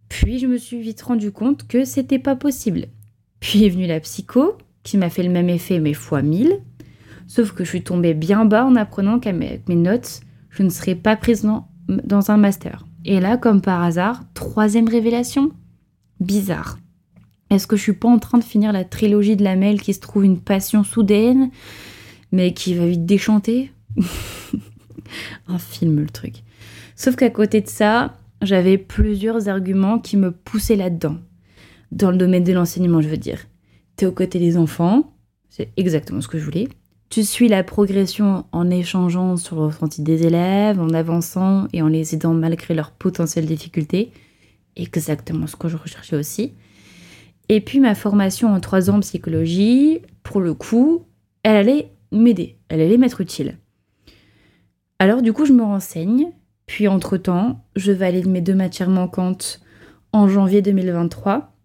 Puis 0.09 0.39
je 0.39 0.47
me 0.47 0.57
suis 0.57 0.79
vite 0.81 1.01
rendu 1.01 1.31
compte 1.31 1.67
que 1.67 1.83
c'était 1.85 2.19
pas 2.19 2.35
possible. 2.35 2.87
Puis 3.39 3.65
est 3.65 3.69
venue 3.69 3.87
la 3.87 3.99
psycho, 3.99 4.57
qui 4.83 4.97
m'a 4.97 5.09
fait 5.09 5.23
le 5.23 5.29
même 5.29 5.49
effet, 5.49 5.79
mais 5.79 5.93
fois 5.93 6.21
mille. 6.21 6.59
Sauf 7.27 7.51
que 7.51 7.63
je 7.63 7.69
suis 7.69 7.83
tombée 7.83 8.13
bien 8.13 8.45
bas 8.45 8.65
en 8.65 8.75
apprenant 8.75 9.19
qu'avec 9.19 9.67
mes 9.67 9.75
notes, 9.75 10.21
je 10.49 10.63
ne 10.63 10.69
serais 10.69 10.95
pas 10.95 11.15
prise 11.15 11.45
dans, 11.87 12.31
un 12.31 12.37
master. 12.37 12.85
Et 13.05 13.19
là, 13.19 13.37
comme 13.37 13.61
par 13.61 13.83
hasard, 13.83 14.23
troisième 14.33 14.87
révélation 14.87 15.51
Bizarre. 16.19 16.79
Est-ce 17.49 17.67
que 17.67 17.75
je 17.75 17.83
suis 17.83 17.93
pas 17.93 18.09
en 18.09 18.19
train 18.19 18.37
de 18.37 18.43
finir 18.43 18.71
la 18.71 18.83
trilogie 18.83 19.35
de 19.35 19.43
la 19.43 19.55
Mel 19.55 19.81
qui 19.81 19.93
se 19.93 19.99
trouve 19.99 20.25
une 20.25 20.39
passion 20.39 20.83
soudaine, 20.83 21.51
mais 22.31 22.53
qui 22.53 22.73
va 22.73 22.87
vite 22.87 23.05
déchanter 23.05 23.71
Un 25.47 25.57
film, 25.57 25.99
le 25.99 26.09
truc. 26.09 26.43
Sauf 26.95 27.15
qu'à 27.15 27.29
côté 27.29 27.61
de 27.61 27.67
ça, 27.67 28.17
j'avais 28.41 28.77
plusieurs 28.77 29.47
arguments 29.47 29.99
qui 29.99 30.17
me 30.17 30.31
poussaient 30.31 30.75
là-dedans 30.75 31.17
dans 31.91 32.11
le 32.11 32.17
domaine 32.17 32.43
de 32.43 32.53
l'enseignement, 32.53 33.01
je 33.01 33.09
veux 33.09 33.17
dire. 33.17 33.39
Tu 33.97 34.05
es 34.05 34.07
aux 34.07 34.11
côtés 34.11 34.39
des 34.39 34.57
enfants, 34.57 35.13
c'est 35.49 35.71
exactement 35.77 36.21
ce 36.21 36.27
que 36.27 36.37
je 36.37 36.45
voulais. 36.45 36.67
Tu 37.09 37.23
suis 37.23 37.47
la 37.47 37.63
progression 37.63 38.45
en 38.51 38.69
échangeant 38.69 39.37
sur 39.37 39.55
le 39.55 39.63
ressenti 39.63 40.01
des 40.01 40.25
élèves, 40.25 40.79
en 40.79 40.89
avançant 40.89 41.67
et 41.71 41.81
en 41.81 41.87
les 41.87 42.13
aidant 42.13 42.33
malgré 42.33 42.73
leurs 42.73 42.91
potentielles 42.91 43.45
difficultés. 43.45 44.11
Exactement 44.75 45.47
ce 45.47 45.55
que 45.55 45.69
je 45.69 45.77
recherchais 45.77 46.17
aussi. 46.17 46.53
Et 47.49 47.61
puis 47.61 47.79
ma 47.79 47.95
formation 47.95 48.53
en 48.53 48.59
trois 48.59 48.89
ans 48.89 48.97
en 48.97 48.99
psychologie, 48.99 50.01
pour 50.23 50.41
le 50.41 50.53
coup, 50.53 51.05
elle 51.43 51.55
allait 51.55 51.91
m'aider, 52.11 52.57
elle 52.67 52.81
allait 52.81 52.97
m'être 52.97 53.21
utile. 53.21 53.57
Alors 54.99 55.21
du 55.21 55.31
coup, 55.31 55.45
je 55.45 55.53
me 55.53 55.63
renseigne, 55.63 56.31
puis 56.65 56.89
entre-temps, 56.89 57.63
je 57.77 57.93
valide 57.93 58.27
mes 58.27 58.41
deux 58.41 58.55
matières 58.55 58.89
manquantes 58.89 59.61
en 60.11 60.27
janvier 60.27 60.61
2023 60.61 61.56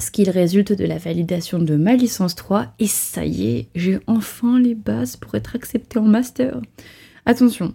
ce 0.00 0.10
qu'il 0.10 0.28
résulte 0.30 0.72
de 0.72 0.84
la 0.84 0.98
validation 0.98 1.58
de 1.58 1.76
ma 1.76 1.94
licence 1.94 2.34
3 2.34 2.74
et 2.78 2.86
ça 2.86 3.24
y 3.24 3.48
est, 3.48 3.68
j'ai 3.74 3.98
enfin 4.06 4.58
les 4.60 4.74
bases 4.74 5.16
pour 5.16 5.34
être 5.34 5.56
acceptée 5.56 5.98
en 5.98 6.04
master. 6.04 6.60
Attention, 7.24 7.74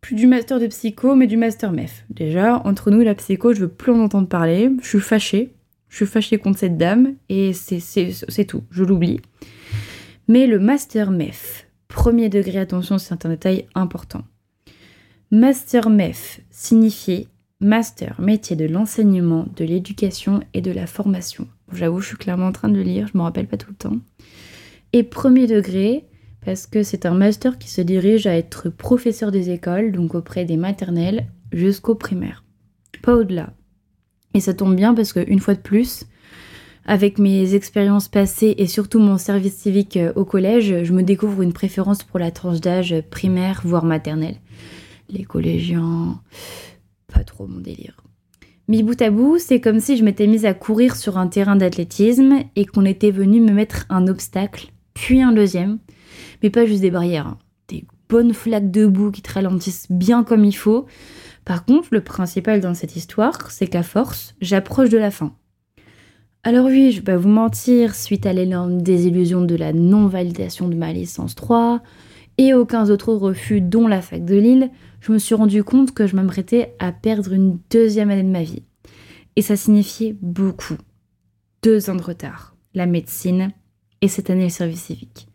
plus 0.00 0.16
du 0.16 0.26
master 0.26 0.58
de 0.58 0.66
psycho 0.66 1.14
mais 1.14 1.26
du 1.26 1.36
master 1.36 1.72
MEF. 1.72 2.04
Déjà, 2.10 2.60
entre 2.64 2.90
nous 2.90 3.00
la 3.00 3.14
psycho, 3.14 3.54
je 3.54 3.60
veux 3.60 3.68
plus 3.68 3.92
en 3.92 4.00
entendre 4.00 4.28
parler, 4.28 4.70
je 4.82 4.88
suis 4.88 5.00
fâchée, 5.00 5.54
je 5.88 5.96
suis 5.96 6.06
fâchée 6.06 6.38
contre 6.38 6.58
cette 6.58 6.76
dame 6.76 7.14
et 7.28 7.52
c'est 7.52 8.44
tout, 8.46 8.64
je 8.70 8.82
l'oublie. 8.82 9.20
Mais 10.26 10.46
le 10.46 10.58
master 10.58 11.10
MEF, 11.10 11.68
premier 11.86 12.28
degré, 12.28 12.58
attention, 12.58 12.98
c'est 12.98 13.24
un 13.24 13.28
détail 13.28 13.66
important. 13.74 14.22
Master 15.30 15.88
MEF 15.88 16.40
signifiait 16.50 17.28
master, 17.60 18.20
métier 18.20 18.56
de 18.56 18.66
l'enseignement, 18.66 19.46
de 19.56 19.64
l'éducation 19.64 20.40
et 20.54 20.60
de 20.60 20.70
la 20.70 20.86
formation. 20.86 21.48
J'avoue, 21.72 22.00
je 22.00 22.08
suis 22.08 22.16
clairement 22.16 22.48
en 22.48 22.52
train 22.52 22.68
de 22.68 22.80
lire, 22.80 23.08
je 23.12 23.16
me 23.18 23.22
rappelle 23.22 23.46
pas 23.46 23.56
tout 23.56 23.70
le 23.70 23.76
temps. 23.76 23.96
Et 24.92 25.02
premier 25.02 25.46
degré, 25.46 26.06
parce 26.44 26.66
que 26.66 26.82
c'est 26.82 27.06
un 27.06 27.14
master 27.14 27.58
qui 27.58 27.70
se 27.70 27.80
dirige 27.80 28.26
à 28.26 28.36
être 28.36 28.68
professeur 28.68 29.30
des 29.32 29.50
écoles, 29.50 29.92
donc 29.92 30.14
auprès 30.14 30.44
des 30.44 30.56
maternelles 30.56 31.26
jusqu'au 31.52 31.94
primaire. 31.94 32.44
Pas 33.02 33.14
au-delà. 33.14 33.54
Et 34.34 34.40
ça 34.40 34.54
tombe 34.54 34.76
bien 34.76 34.94
parce 34.94 35.12
qu'une 35.12 35.40
fois 35.40 35.54
de 35.54 35.60
plus, 35.60 36.06
Avec 36.86 37.18
mes 37.18 37.54
expériences 37.54 38.08
passées 38.08 38.54
et 38.58 38.66
surtout 38.66 39.00
mon 39.00 39.16
service 39.16 39.56
civique 39.56 39.96
euh, 39.96 40.12
au 40.16 40.26
collège, 40.26 40.84
je 40.84 40.92
me 40.92 41.02
découvre 41.02 41.40
une 41.40 41.54
préférence 41.54 42.02
pour 42.02 42.18
la 42.18 42.30
tranche 42.30 42.60
d'âge 42.60 42.94
primaire, 43.10 43.62
voire 43.64 43.86
maternelle. 43.86 44.36
Les 45.08 45.24
collégiens, 45.24 46.20
pas 47.14 47.24
trop 47.24 47.46
mon 47.46 47.60
délire. 47.60 47.96
Mi 48.66 48.82
bout 48.82 49.00
à 49.02 49.10
bout, 49.10 49.38
c'est 49.38 49.60
comme 49.60 49.78
si 49.78 49.96
je 49.96 50.04
m'étais 50.04 50.26
mise 50.26 50.46
à 50.46 50.54
courir 50.54 50.96
sur 50.96 51.18
un 51.18 51.28
terrain 51.28 51.56
d'athlétisme 51.56 52.40
et 52.56 52.64
qu'on 52.64 52.84
était 52.84 53.10
venu 53.10 53.40
me 53.40 53.52
mettre 53.52 53.84
un 53.90 54.06
obstacle, 54.06 54.72
puis 54.94 55.20
un 55.22 55.32
deuxième, 55.32 55.78
mais 56.42 56.50
pas 56.50 56.64
juste 56.64 56.80
des 56.80 56.90
barrières, 56.90 57.26
hein. 57.26 57.38
des 57.68 57.84
bonnes 58.08 58.32
flaques 58.32 58.70
de 58.70 58.86
boue 58.86 59.10
qui 59.10 59.20
te 59.22 59.32
ralentissent 59.32 59.86
bien 59.90 60.24
comme 60.24 60.44
il 60.44 60.56
faut. 60.56 60.86
Par 61.44 61.66
contre, 61.66 61.88
le 61.90 62.02
principal 62.02 62.60
dans 62.60 62.74
cette 62.74 62.96
histoire, 62.96 63.50
c'est 63.50 63.66
qu'à 63.66 63.82
force, 63.82 64.34
j'approche 64.40 64.88
de 64.88 64.98
la 64.98 65.10
fin. 65.10 65.34
Alors 66.42 66.66
oui, 66.66 66.90
je 66.90 66.98
vais 66.98 67.04
pas 67.04 67.16
vous 67.16 67.28
mentir, 67.28 67.94
suite 67.94 68.24
à 68.24 68.32
l'énorme 68.32 68.80
désillusion 68.80 69.42
de 69.42 69.56
la 69.56 69.72
non-validation 69.72 70.68
de 70.68 70.74
ma 70.74 70.92
licence 70.92 71.34
3 71.34 71.82
et 72.38 72.54
aucun 72.54 72.88
autres 72.90 73.12
refus 73.12 73.60
dont 73.60 73.86
la 73.86 74.02
fac 74.02 74.24
de 74.24 74.36
Lille, 74.36 74.70
je 75.00 75.12
me 75.12 75.18
suis 75.18 75.34
rendu 75.34 75.62
compte 75.62 75.92
que 75.92 76.06
je 76.06 76.16
m'apprêtais 76.16 76.74
à 76.78 76.92
perdre 76.92 77.32
une 77.32 77.58
deuxième 77.70 78.10
année 78.10 78.22
de 78.22 78.28
ma 78.28 78.42
vie. 78.42 78.62
Et 79.36 79.42
ça 79.42 79.56
signifiait 79.56 80.16
beaucoup. 80.20 80.76
Deux 81.62 81.90
ans 81.90 81.94
de 81.94 82.02
retard, 82.02 82.56
la 82.74 82.86
médecine 82.86 83.52
et 84.00 84.08
cette 84.08 84.30
année 84.30 84.44
le 84.44 84.48
service 84.50 84.82
civique. 84.82 85.28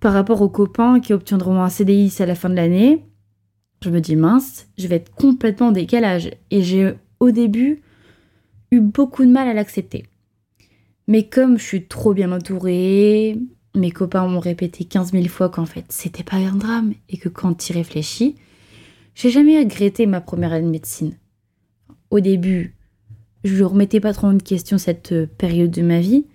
Par 0.00 0.12
rapport 0.12 0.42
aux 0.42 0.48
copains 0.48 1.00
qui 1.00 1.12
obtiendront 1.12 1.62
un 1.62 1.68
CDI 1.68 2.14
à 2.20 2.26
la 2.26 2.34
fin 2.34 2.48
de 2.48 2.54
l'année, 2.54 3.04
je 3.82 3.90
me 3.90 4.00
dis 4.00 4.16
mince, 4.16 4.68
je 4.76 4.86
vais 4.86 4.96
être 4.96 5.14
complètement 5.14 5.68
en 5.68 5.72
décalage. 5.72 6.30
Et 6.50 6.62
j'ai 6.62 6.94
au 7.20 7.30
début 7.30 7.82
eu 8.70 8.80
beaucoup 8.80 9.24
de 9.24 9.30
mal 9.30 9.48
à 9.48 9.54
l'accepter. 9.54 10.06
Mais 11.06 11.28
comme 11.28 11.58
je 11.58 11.64
suis 11.64 11.86
trop 11.86 12.12
bien 12.12 12.32
entourée, 12.32 13.38
mes 13.78 13.90
copains 13.90 14.26
m'ont 14.26 14.40
répété 14.40 14.84
15 14.84 15.12
000 15.12 15.24
fois 15.28 15.48
qu'en 15.48 15.66
fait 15.66 15.86
c'était 15.88 16.24
pas 16.24 16.36
un 16.36 16.56
drame 16.56 16.94
et 17.08 17.16
que 17.16 17.28
quand 17.28 17.54
tu 17.54 17.72
y 17.72 17.76
réfléchis, 17.76 18.36
j'ai 19.14 19.30
jamais 19.30 19.58
regretté 19.58 20.06
ma 20.06 20.20
première 20.20 20.52
année 20.52 20.66
de 20.66 20.70
médecine. 20.70 21.14
Au 22.10 22.20
début, 22.20 22.76
je 23.44 23.54
ne 23.56 23.64
remettais 23.64 24.00
pas 24.00 24.12
trop 24.12 24.28
en 24.28 24.38
question 24.38 24.78
cette 24.78 25.12
euh, 25.12 25.26
période 25.26 25.70
de 25.70 25.82
ma 25.82 26.00
vie 26.00 26.26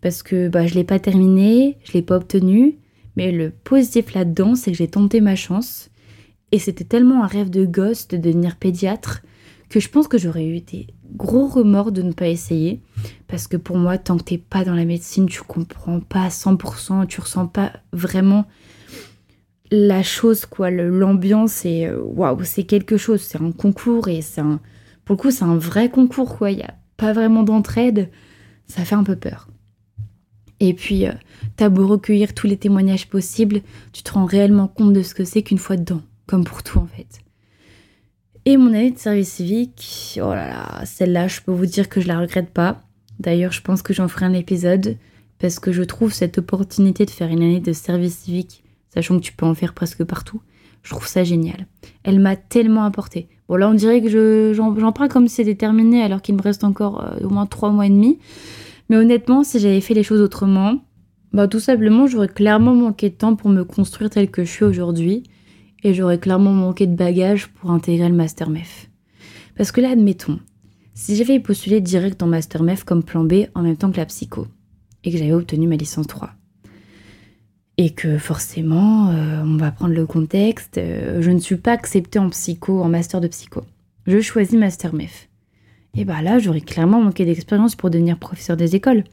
parce 0.00 0.22
que 0.22 0.48
bah, 0.48 0.66
je 0.66 0.74
l'ai 0.74 0.84
pas 0.84 0.98
terminée, 0.98 1.78
je 1.84 1.92
l'ai 1.92 2.02
pas 2.02 2.16
obtenue. 2.16 2.78
Mais 3.16 3.32
le 3.32 3.50
positif 3.50 4.14
là-dedans, 4.14 4.54
c'est 4.54 4.70
que 4.70 4.76
j'ai 4.76 4.88
tenté 4.88 5.20
ma 5.20 5.34
chance 5.34 5.90
et 6.52 6.58
c'était 6.58 6.84
tellement 6.84 7.24
un 7.24 7.26
rêve 7.26 7.50
de 7.50 7.64
gosse 7.64 8.08
de 8.08 8.16
devenir 8.16 8.56
pédiatre 8.56 9.22
que 9.68 9.80
je 9.80 9.88
pense 9.88 10.08
que 10.08 10.18
j'aurais 10.18 10.46
eu 10.46 10.60
des 10.60 10.86
gros 11.14 11.46
remords 11.46 11.92
de 11.92 12.02
ne 12.02 12.12
pas 12.12 12.28
essayer. 12.28 12.80
Parce 13.26 13.46
que 13.46 13.56
pour 13.56 13.76
moi, 13.76 13.98
tant 13.98 14.16
que 14.16 14.24
t'es 14.24 14.38
pas 14.38 14.64
dans 14.64 14.74
la 14.74 14.84
médecine, 14.84 15.26
tu 15.26 15.42
comprends 15.42 16.00
pas 16.00 16.24
à 16.24 16.28
100%, 16.28 17.06
tu 17.06 17.20
ressens 17.20 17.46
pas 17.46 17.72
vraiment 17.92 18.46
la 19.70 20.02
chose, 20.02 20.46
quoi. 20.46 20.70
L'ambiance, 20.70 21.64
et 21.64 21.86
euh, 21.86 22.00
waouh, 22.00 22.42
c'est 22.44 22.64
quelque 22.64 22.96
chose. 22.96 23.20
C'est 23.20 23.40
un 23.40 23.52
concours 23.52 24.08
et 24.08 24.22
c'est 24.22 24.40
un. 24.40 24.60
Pour 25.04 25.16
le 25.16 25.20
coup, 25.20 25.30
c'est 25.30 25.44
un 25.44 25.56
vrai 25.56 25.90
concours, 25.90 26.38
quoi. 26.38 26.50
Il 26.50 26.58
n'y 26.58 26.62
a 26.62 26.74
pas 26.96 27.12
vraiment 27.12 27.42
d'entraide. 27.42 28.08
Ça 28.66 28.84
fait 28.84 28.94
un 28.94 29.04
peu 29.04 29.16
peur. 29.16 29.48
Et 30.60 30.74
puis, 30.74 31.06
euh, 31.06 31.12
t'as 31.56 31.68
beau 31.68 31.86
recueillir 31.86 32.34
tous 32.34 32.46
les 32.46 32.56
témoignages 32.56 33.08
possibles, 33.08 33.60
tu 33.92 34.02
te 34.02 34.12
rends 34.12 34.24
réellement 34.24 34.68
compte 34.68 34.92
de 34.92 35.02
ce 35.02 35.14
que 35.14 35.24
c'est 35.24 35.42
qu'une 35.42 35.58
fois 35.58 35.76
dedans, 35.76 36.02
comme 36.26 36.44
pour 36.44 36.62
tout 36.62 36.78
en 36.78 36.86
fait. 36.86 37.20
Et 38.44 38.56
mon 38.56 38.68
année 38.68 38.90
de 38.90 38.98
service 38.98 39.34
civique, 39.34 40.18
oh 40.22 40.34
là 40.34 40.48
là, 40.48 40.84
celle-là, 40.84 41.28
je 41.28 41.40
peux 41.40 41.52
vous 41.52 41.66
dire 41.66 41.88
que 41.88 42.00
je 42.00 42.08
la 42.08 42.18
regrette 42.18 42.50
pas. 42.50 42.82
D'ailleurs, 43.18 43.52
je 43.52 43.62
pense 43.62 43.82
que 43.82 43.92
j'en 43.92 44.08
ferai 44.08 44.26
un 44.26 44.32
épisode 44.32 44.96
parce 45.38 45.58
que 45.58 45.72
je 45.72 45.82
trouve 45.82 46.12
cette 46.12 46.38
opportunité 46.38 47.04
de 47.04 47.10
faire 47.10 47.28
une 47.28 47.42
année 47.42 47.60
de 47.60 47.72
service 47.72 48.18
civique, 48.18 48.64
sachant 48.92 49.16
que 49.16 49.22
tu 49.22 49.32
peux 49.32 49.46
en 49.46 49.54
faire 49.54 49.74
presque 49.74 50.04
partout, 50.04 50.40
je 50.82 50.90
trouve 50.90 51.06
ça 51.06 51.24
génial. 51.24 51.66
Elle 52.02 52.20
m'a 52.20 52.36
tellement 52.36 52.84
apporté. 52.84 53.28
Bon, 53.48 53.56
là, 53.56 53.68
on 53.68 53.74
dirait 53.74 54.00
que 54.00 54.52
j'en 54.54 54.92
parle 54.92 55.08
comme 55.08 55.28
si 55.28 55.36
c'était 55.36 55.54
terminé 55.54 56.02
alors 56.02 56.22
qu'il 56.22 56.34
me 56.34 56.42
reste 56.42 56.64
encore 56.64 57.04
euh, 57.04 57.26
au 57.26 57.30
moins 57.30 57.46
trois 57.46 57.70
mois 57.70 57.86
et 57.86 57.90
demi. 57.90 58.18
Mais 58.88 58.96
honnêtement, 58.96 59.44
si 59.44 59.58
j'avais 59.58 59.80
fait 59.80 59.94
les 59.94 60.02
choses 60.02 60.20
autrement, 60.20 60.78
bah 61.32 61.46
tout 61.46 61.60
simplement, 61.60 62.06
j'aurais 62.06 62.28
clairement 62.28 62.74
manqué 62.74 63.10
de 63.10 63.14
temps 63.14 63.36
pour 63.36 63.50
me 63.50 63.64
construire 63.64 64.10
tel 64.10 64.30
que 64.30 64.44
je 64.44 64.50
suis 64.50 64.64
aujourd'hui 64.64 65.24
et 65.82 65.94
j'aurais 65.94 66.18
clairement 66.18 66.52
manqué 66.52 66.86
de 66.86 66.94
bagages 66.94 67.48
pour 67.48 67.70
intégrer 67.70 68.08
le 68.08 68.14
Master 68.14 68.50
MEF. 68.50 68.88
Parce 69.56 69.72
que 69.72 69.80
là, 69.80 69.90
admettons, 69.90 70.38
si 70.98 71.14
j'avais 71.14 71.38
postulé 71.38 71.80
direct 71.80 72.20
en 72.24 72.26
Master 72.26 72.64
MEF 72.64 72.82
comme 72.82 73.04
plan 73.04 73.22
B 73.22 73.46
en 73.54 73.62
même 73.62 73.76
temps 73.76 73.92
que 73.92 73.98
la 73.98 74.04
psycho, 74.04 74.48
et 75.04 75.12
que 75.12 75.16
j'avais 75.16 75.32
obtenu 75.32 75.68
ma 75.68 75.76
licence 75.76 76.08
3, 76.08 76.30
et 77.76 77.90
que 77.90 78.18
forcément, 78.18 79.10
euh, 79.10 79.44
on 79.44 79.56
va 79.58 79.70
prendre 79.70 79.94
le 79.94 80.06
contexte, 80.06 80.76
euh, 80.76 81.22
je 81.22 81.30
ne 81.30 81.38
suis 81.38 81.54
pas 81.54 81.70
acceptée 81.70 82.18
en 82.18 82.28
psycho, 82.30 82.82
en 82.82 82.88
master 82.88 83.20
de 83.20 83.28
psycho. 83.28 83.62
Je 84.08 84.20
choisis 84.20 84.58
Master 84.58 84.92
MEF. 84.92 85.28
Et 85.94 86.04
bah 86.04 86.20
là, 86.20 86.40
j'aurais 86.40 86.60
clairement 86.60 87.00
manqué 87.00 87.24
d'expérience 87.24 87.76
pour 87.76 87.90
devenir 87.90 88.18
professeur 88.18 88.56
des 88.56 88.74
écoles. 88.74 89.04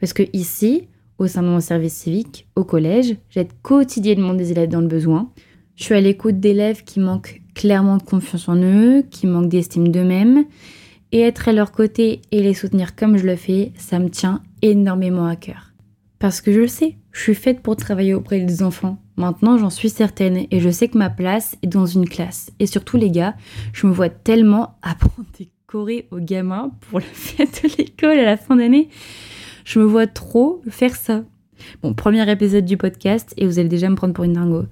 Parce 0.00 0.12
que 0.12 0.24
ici, 0.32 0.88
au 1.18 1.28
sein 1.28 1.42
de 1.42 1.48
mon 1.48 1.60
service 1.60 1.94
civique, 1.94 2.48
au 2.56 2.64
collège, 2.64 3.16
j'aide 3.30 3.52
quotidiennement 3.62 4.34
des 4.34 4.50
élèves 4.50 4.70
dans 4.70 4.80
le 4.80 4.88
besoin, 4.88 5.30
je 5.76 5.84
suis 5.84 5.94
à 5.94 6.00
l'écoute 6.00 6.40
d'élèves 6.40 6.82
qui 6.82 6.98
manquent 6.98 7.40
clairement 7.54 7.98
de 7.98 8.02
confiance 8.02 8.48
en 8.48 8.56
eux, 8.56 9.04
qui 9.08 9.28
manquent 9.28 9.48
d'estime 9.48 9.88
d'eux-mêmes. 9.88 10.44
Et 11.12 11.20
être 11.20 11.48
à 11.48 11.52
leur 11.52 11.72
côté 11.72 12.22
et 12.30 12.42
les 12.42 12.54
soutenir 12.54 12.94
comme 12.94 13.16
je 13.16 13.26
le 13.26 13.36
fais, 13.36 13.72
ça 13.76 13.98
me 13.98 14.08
tient 14.08 14.42
énormément 14.62 15.26
à 15.26 15.36
cœur. 15.36 15.72
Parce 16.20 16.40
que 16.40 16.52
je 16.52 16.60
le 16.60 16.68
sais, 16.68 16.96
je 17.12 17.20
suis 17.20 17.34
faite 17.34 17.60
pour 17.60 17.76
travailler 17.76 18.14
auprès 18.14 18.40
des 18.40 18.62
enfants. 18.62 18.98
Maintenant, 19.16 19.58
j'en 19.58 19.70
suis 19.70 19.88
certaine 19.88 20.46
et 20.50 20.60
je 20.60 20.70
sais 20.70 20.88
que 20.88 20.98
ma 20.98 21.10
place 21.10 21.56
est 21.62 21.66
dans 21.66 21.86
une 21.86 22.08
classe. 22.08 22.50
Et 22.60 22.66
surtout, 22.66 22.96
les 22.96 23.10
gars, 23.10 23.34
je 23.72 23.86
me 23.86 23.92
vois 23.92 24.10
tellement 24.10 24.76
apprendre 24.82 25.28
des 25.38 25.48
chorés 25.66 26.06
aux 26.10 26.20
gamins 26.20 26.72
pour 26.82 27.00
la 27.00 27.06
fête 27.06 27.62
de 27.64 27.70
l'école 27.78 28.18
à 28.18 28.24
la 28.24 28.36
fin 28.36 28.56
d'année. 28.56 28.88
Je 29.64 29.78
me 29.78 29.84
vois 29.84 30.06
trop 30.06 30.62
faire 30.68 30.94
ça. 30.94 31.24
Bon, 31.82 31.94
premier 31.94 32.30
épisode 32.30 32.64
du 32.64 32.76
podcast 32.76 33.34
et 33.36 33.46
vous 33.46 33.58
allez 33.58 33.68
déjà 33.68 33.88
me 33.88 33.96
prendre 33.96 34.14
pour 34.14 34.24
une 34.24 34.34
dingo. 34.34 34.64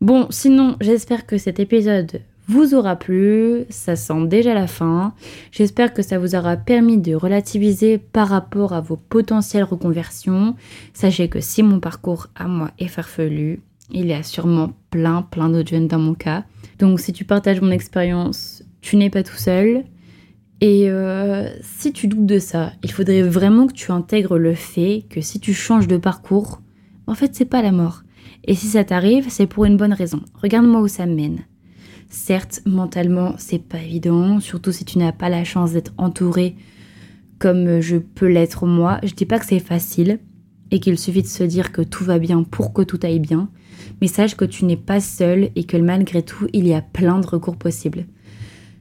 Bon, 0.00 0.26
sinon, 0.30 0.76
j'espère 0.80 1.26
que 1.26 1.38
cet 1.38 1.58
épisode 1.60 2.20
vous 2.48 2.74
aura 2.74 2.96
plu, 2.96 3.64
ça 3.70 3.96
sent 3.96 4.26
déjà 4.26 4.54
la 4.54 4.66
fin. 4.66 5.14
J'espère 5.50 5.92
que 5.92 6.02
ça 6.02 6.18
vous 6.18 6.34
aura 6.34 6.56
permis 6.56 6.98
de 6.98 7.14
relativiser 7.14 7.98
par 7.98 8.28
rapport 8.28 8.72
à 8.72 8.80
vos 8.80 8.96
potentielles 8.96 9.64
reconversions. 9.64 10.54
Sachez 10.94 11.28
que 11.28 11.40
si 11.40 11.62
mon 11.62 11.80
parcours 11.80 12.28
à 12.36 12.46
moi 12.46 12.70
est 12.78 12.88
farfelu, 12.88 13.60
il 13.90 14.06
y 14.06 14.12
a 14.12 14.22
sûrement 14.22 14.72
plein, 14.90 15.22
plein 15.22 15.48
d'autres 15.48 15.70
jeunes 15.70 15.88
dans 15.88 15.98
mon 15.98 16.14
cas. 16.14 16.44
Donc 16.78 17.00
si 17.00 17.12
tu 17.12 17.24
partages 17.24 17.60
mon 17.60 17.70
expérience, 17.70 18.62
tu 18.80 18.96
n'es 18.96 19.10
pas 19.10 19.22
tout 19.22 19.36
seul. 19.36 19.84
Et 20.60 20.88
euh, 20.88 21.48
si 21.62 21.92
tu 21.92 22.06
doutes 22.08 22.26
de 22.26 22.38
ça, 22.38 22.72
il 22.82 22.90
faudrait 22.90 23.22
vraiment 23.22 23.66
que 23.66 23.74
tu 23.74 23.92
intègres 23.92 24.38
le 24.38 24.54
fait 24.54 25.04
que 25.10 25.20
si 25.20 25.38
tu 25.38 25.52
changes 25.52 25.88
de 25.88 25.98
parcours, 25.98 26.62
en 27.06 27.14
fait 27.14 27.34
c'est 27.34 27.44
pas 27.44 27.62
la 27.62 27.72
mort. 27.72 28.02
Et 28.44 28.54
si 28.54 28.68
ça 28.68 28.84
t'arrive, 28.84 29.26
c'est 29.28 29.46
pour 29.46 29.64
une 29.64 29.76
bonne 29.76 29.92
raison. 29.92 30.20
Regarde-moi 30.40 30.80
où 30.80 30.88
ça 30.88 31.04
mène. 31.04 31.44
Certes, 32.08 32.62
mentalement, 32.66 33.34
c'est 33.38 33.62
pas 33.62 33.82
évident, 33.82 34.40
surtout 34.40 34.72
si 34.72 34.84
tu 34.84 34.98
n'as 34.98 35.12
pas 35.12 35.28
la 35.28 35.44
chance 35.44 35.72
d'être 35.72 35.92
entouré 35.98 36.56
comme 37.38 37.80
je 37.80 37.96
peux 37.96 38.26
l'être 38.26 38.66
moi. 38.66 38.98
Je 39.02 39.14
dis 39.14 39.26
pas 39.26 39.38
que 39.38 39.46
c'est 39.46 39.60
facile 39.60 40.20
et 40.70 40.80
qu'il 40.80 40.98
suffit 40.98 41.22
de 41.22 41.26
se 41.26 41.44
dire 41.44 41.72
que 41.72 41.82
tout 41.82 42.04
va 42.04 42.18
bien 42.18 42.42
pour 42.42 42.72
que 42.72 42.82
tout 42.82 42.98
aille 43.02 43.20
bien, 43.20 43.50
mais 44.00 44.06
sache 44.06 44.36
que 44.36 44.44
tu 44.44 44.64
n'es 44.64 44.76
pas 44.76 45.00
seul 45.00 45.50
et 45.54 45.64
que 45.64 45.76
malgré 45.76 46.22
tout, 46.22 46.46
il 46.52 46.66
y 46.66 46.74
a 46.74 46.82
plein 46.82 47.20
de 47.20 47.26
recours 47.26 47.56
possibles. 47.56 48.06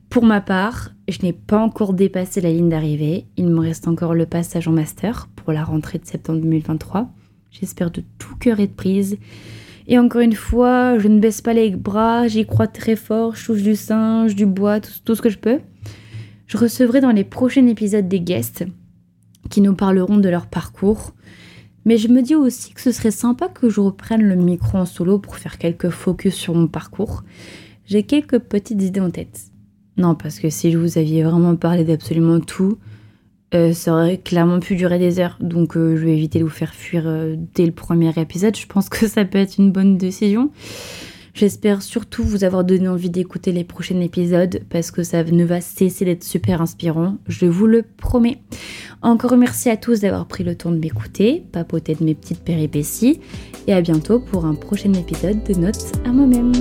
Pour 0.09 0.23
ma 0.25 0.39
part, 0.39 0.91
je 1.09 1.21
n'ai 1.23 1.33
pas 1.33 1.59
encore 1.59 1.93
dépassé 1.93 2.39
la 2.39 2.51
ligne 2.51 2.69
d'arrivée. 2.69 3.25
Il 3.37 3.47
me 3.47 3.59
reste 3.59 3.87
encore 3.87 4.13
le 4.13 4.25
passage 4.25 4.67
en 4.67 4.71
master 4.71 5.27
pour 5.35 5.51
la 5.51 5.63
rentrée 5.63 5.99
de 5.99 6.05
septembre 6.05 6.39
2023. 6.41 7.09
J'espère 7.51 7.91
de 7.91 8.03
tout 8.17 8.35
cœur 8.35 8.59
être 8.59 8.75
prise. 8.75 9.17
Et 9.87 9.99
encore 9.99 10.21
une 10.21 10.33
fois, 10.33 10.97
je 10.97 11.07
ne 11.07 11.19
baisse 11.19 11.41
pas 11.41 11.53
les 11.53 11.69
bras, 11.69 12.27
j'y 12.27 12.45
crois 12.45 12.67
très 12.67 12.95
fort, 12.95 13.35
je 13.35 13.45
touche 13.45 13.61
du 13.61 13.75
singe, 13.75 14.35
du 14.35 14.45
bois, 14.45 14.79
tout, 14.79 15.15
ce 15.15 15.21
que 15.21 15.29
je 15.29 15.37
peux. 15.37 15.59
Je 16.47 16.57
recevrai 16.57 17.01
dans 17.01 17.11
les 17.11 17.23
prochains 17.23 17.67
épisodes 17.67 18.07
des 18.07 18.19
guests 18.19 18.65
qui 19.49 19.61
nous 19.61 19.75
parleront 19.75 20.17
de 20.17 20.29
leur 20.29 20.47
parcours. 20.47 21.13
Mais 21.85 21.97
je 21.97 22.07
me 22.07 22.23
dis 22.23 22.33
aussi 22.33 22.73
que 22.73 22.81
ce 22.81 22.91
serait 22.91 23.11
sympa 23.11 23.47
que 23.47 23.69
je 23.69 23.79
reprenne 23.79 24.23
le 24.23 24.35
micro 24.35 24.79
en 24.79 24.85
solo 24.85 25.19
pour 25.19 25.37
faire 25.37 25.59
quelques 25.59 25.89
focus 25.89 26.33
sur 26.33 26.55
mon 26.55 26.67
parcours. 26.67 27.23
J'ai 27.85 28.03
quelques 28.03 28.39
petites 28.39 28.81
idées 28.81 29.01
en 29.01 29.11
tête. 29.11 29.51
Non, 29.97 30.15
parce 30.15 30.39
que 30.39 30.49
si 30.49 30.71
je 30.71 30.79
vous 30.79 30.97
aviez 30.97 31.23
vraiment 31.23 31.55
parlé 31.55 31.83
d'absolument 31.83 32.39
tout, 32.39 32.79
euh, 33.55 33.73
ça 33.73 33.93
aurait 33.93 34.17
clairement 34.17 34.59
pu 34.59 34.75
durer 34.75 34.99
des 34.99 35.19
heures. 35.19 35.37
Donc 35.39 35.77
euh, 35.77 35.95
je 35.95 36.05
vais 36.05 36.13
éviter 36.13 36.39
de 36.39 36.43
vous 36.43 36.49
faire 36.49 36.73
fuir 36.73 37.03
euh, 37.05 37.35
dès 37.55 37.65
le 37.65 37.71
premier 37.71 38.11
épisode. 38.19 38.55
Je 38.55 38.67
pense 38.67 38.89
que 38.89 39.07
ça 39.07 39.25
peut 39.25 39.37
être 39.37 39.57
une 39.57 39.71
bonne 39.71 39.97
décision. 39.97 40.51
J'espère 41.33 41.81
surtout 41.81 42.23
vous 42.23 42.45
avoir 42.45 42.63
donné 42.63 42.87
envie 42.87 43.09
d'écouter 43.09 43.51
les 43.51 43.65
prochains 43.65 43.99
épisodes 43.99 44.61
parce 44.69 44.89
que 44.89 45.03
ça 45.03 45.21
ne 45.21 45.43
va 45.43 45.59
cesser 45.59 46.05
d'être 46.05 46.23
super 46.23 46.61
inspirant, 46.61 47.17
je 47.27 47.45
vous 47.45 47.67
le 47.67 47.83
promets. 47.83 48.39
Encore 49.01 49.35
merci 49.35 49.69
à 49.69 49.75
tous 49.75 49.99
d'avoir 49.99 50.27
pris 50.27 50.45
le 50.45 50.55
temps 50.55 50.71
de 50.71 50.77
m'écouter, 50.77 51.43
papoter 51.51 51.93
de 51.95 52.05
mes 52.05 52.15
petites 52.15 52.39
péripéties 52.39 53.19
et 53.67 53.73
à 53.73 53.81
bientôt 53.81 54.21
pour 54.21 54.45
un 54.45 54.55
prochain 54.55 54.93
épisode 54.93 55.43
de 55.43 55.55
Notes 55.55 55.91
à 56.05 56.13
moi-même. 56.13 56.53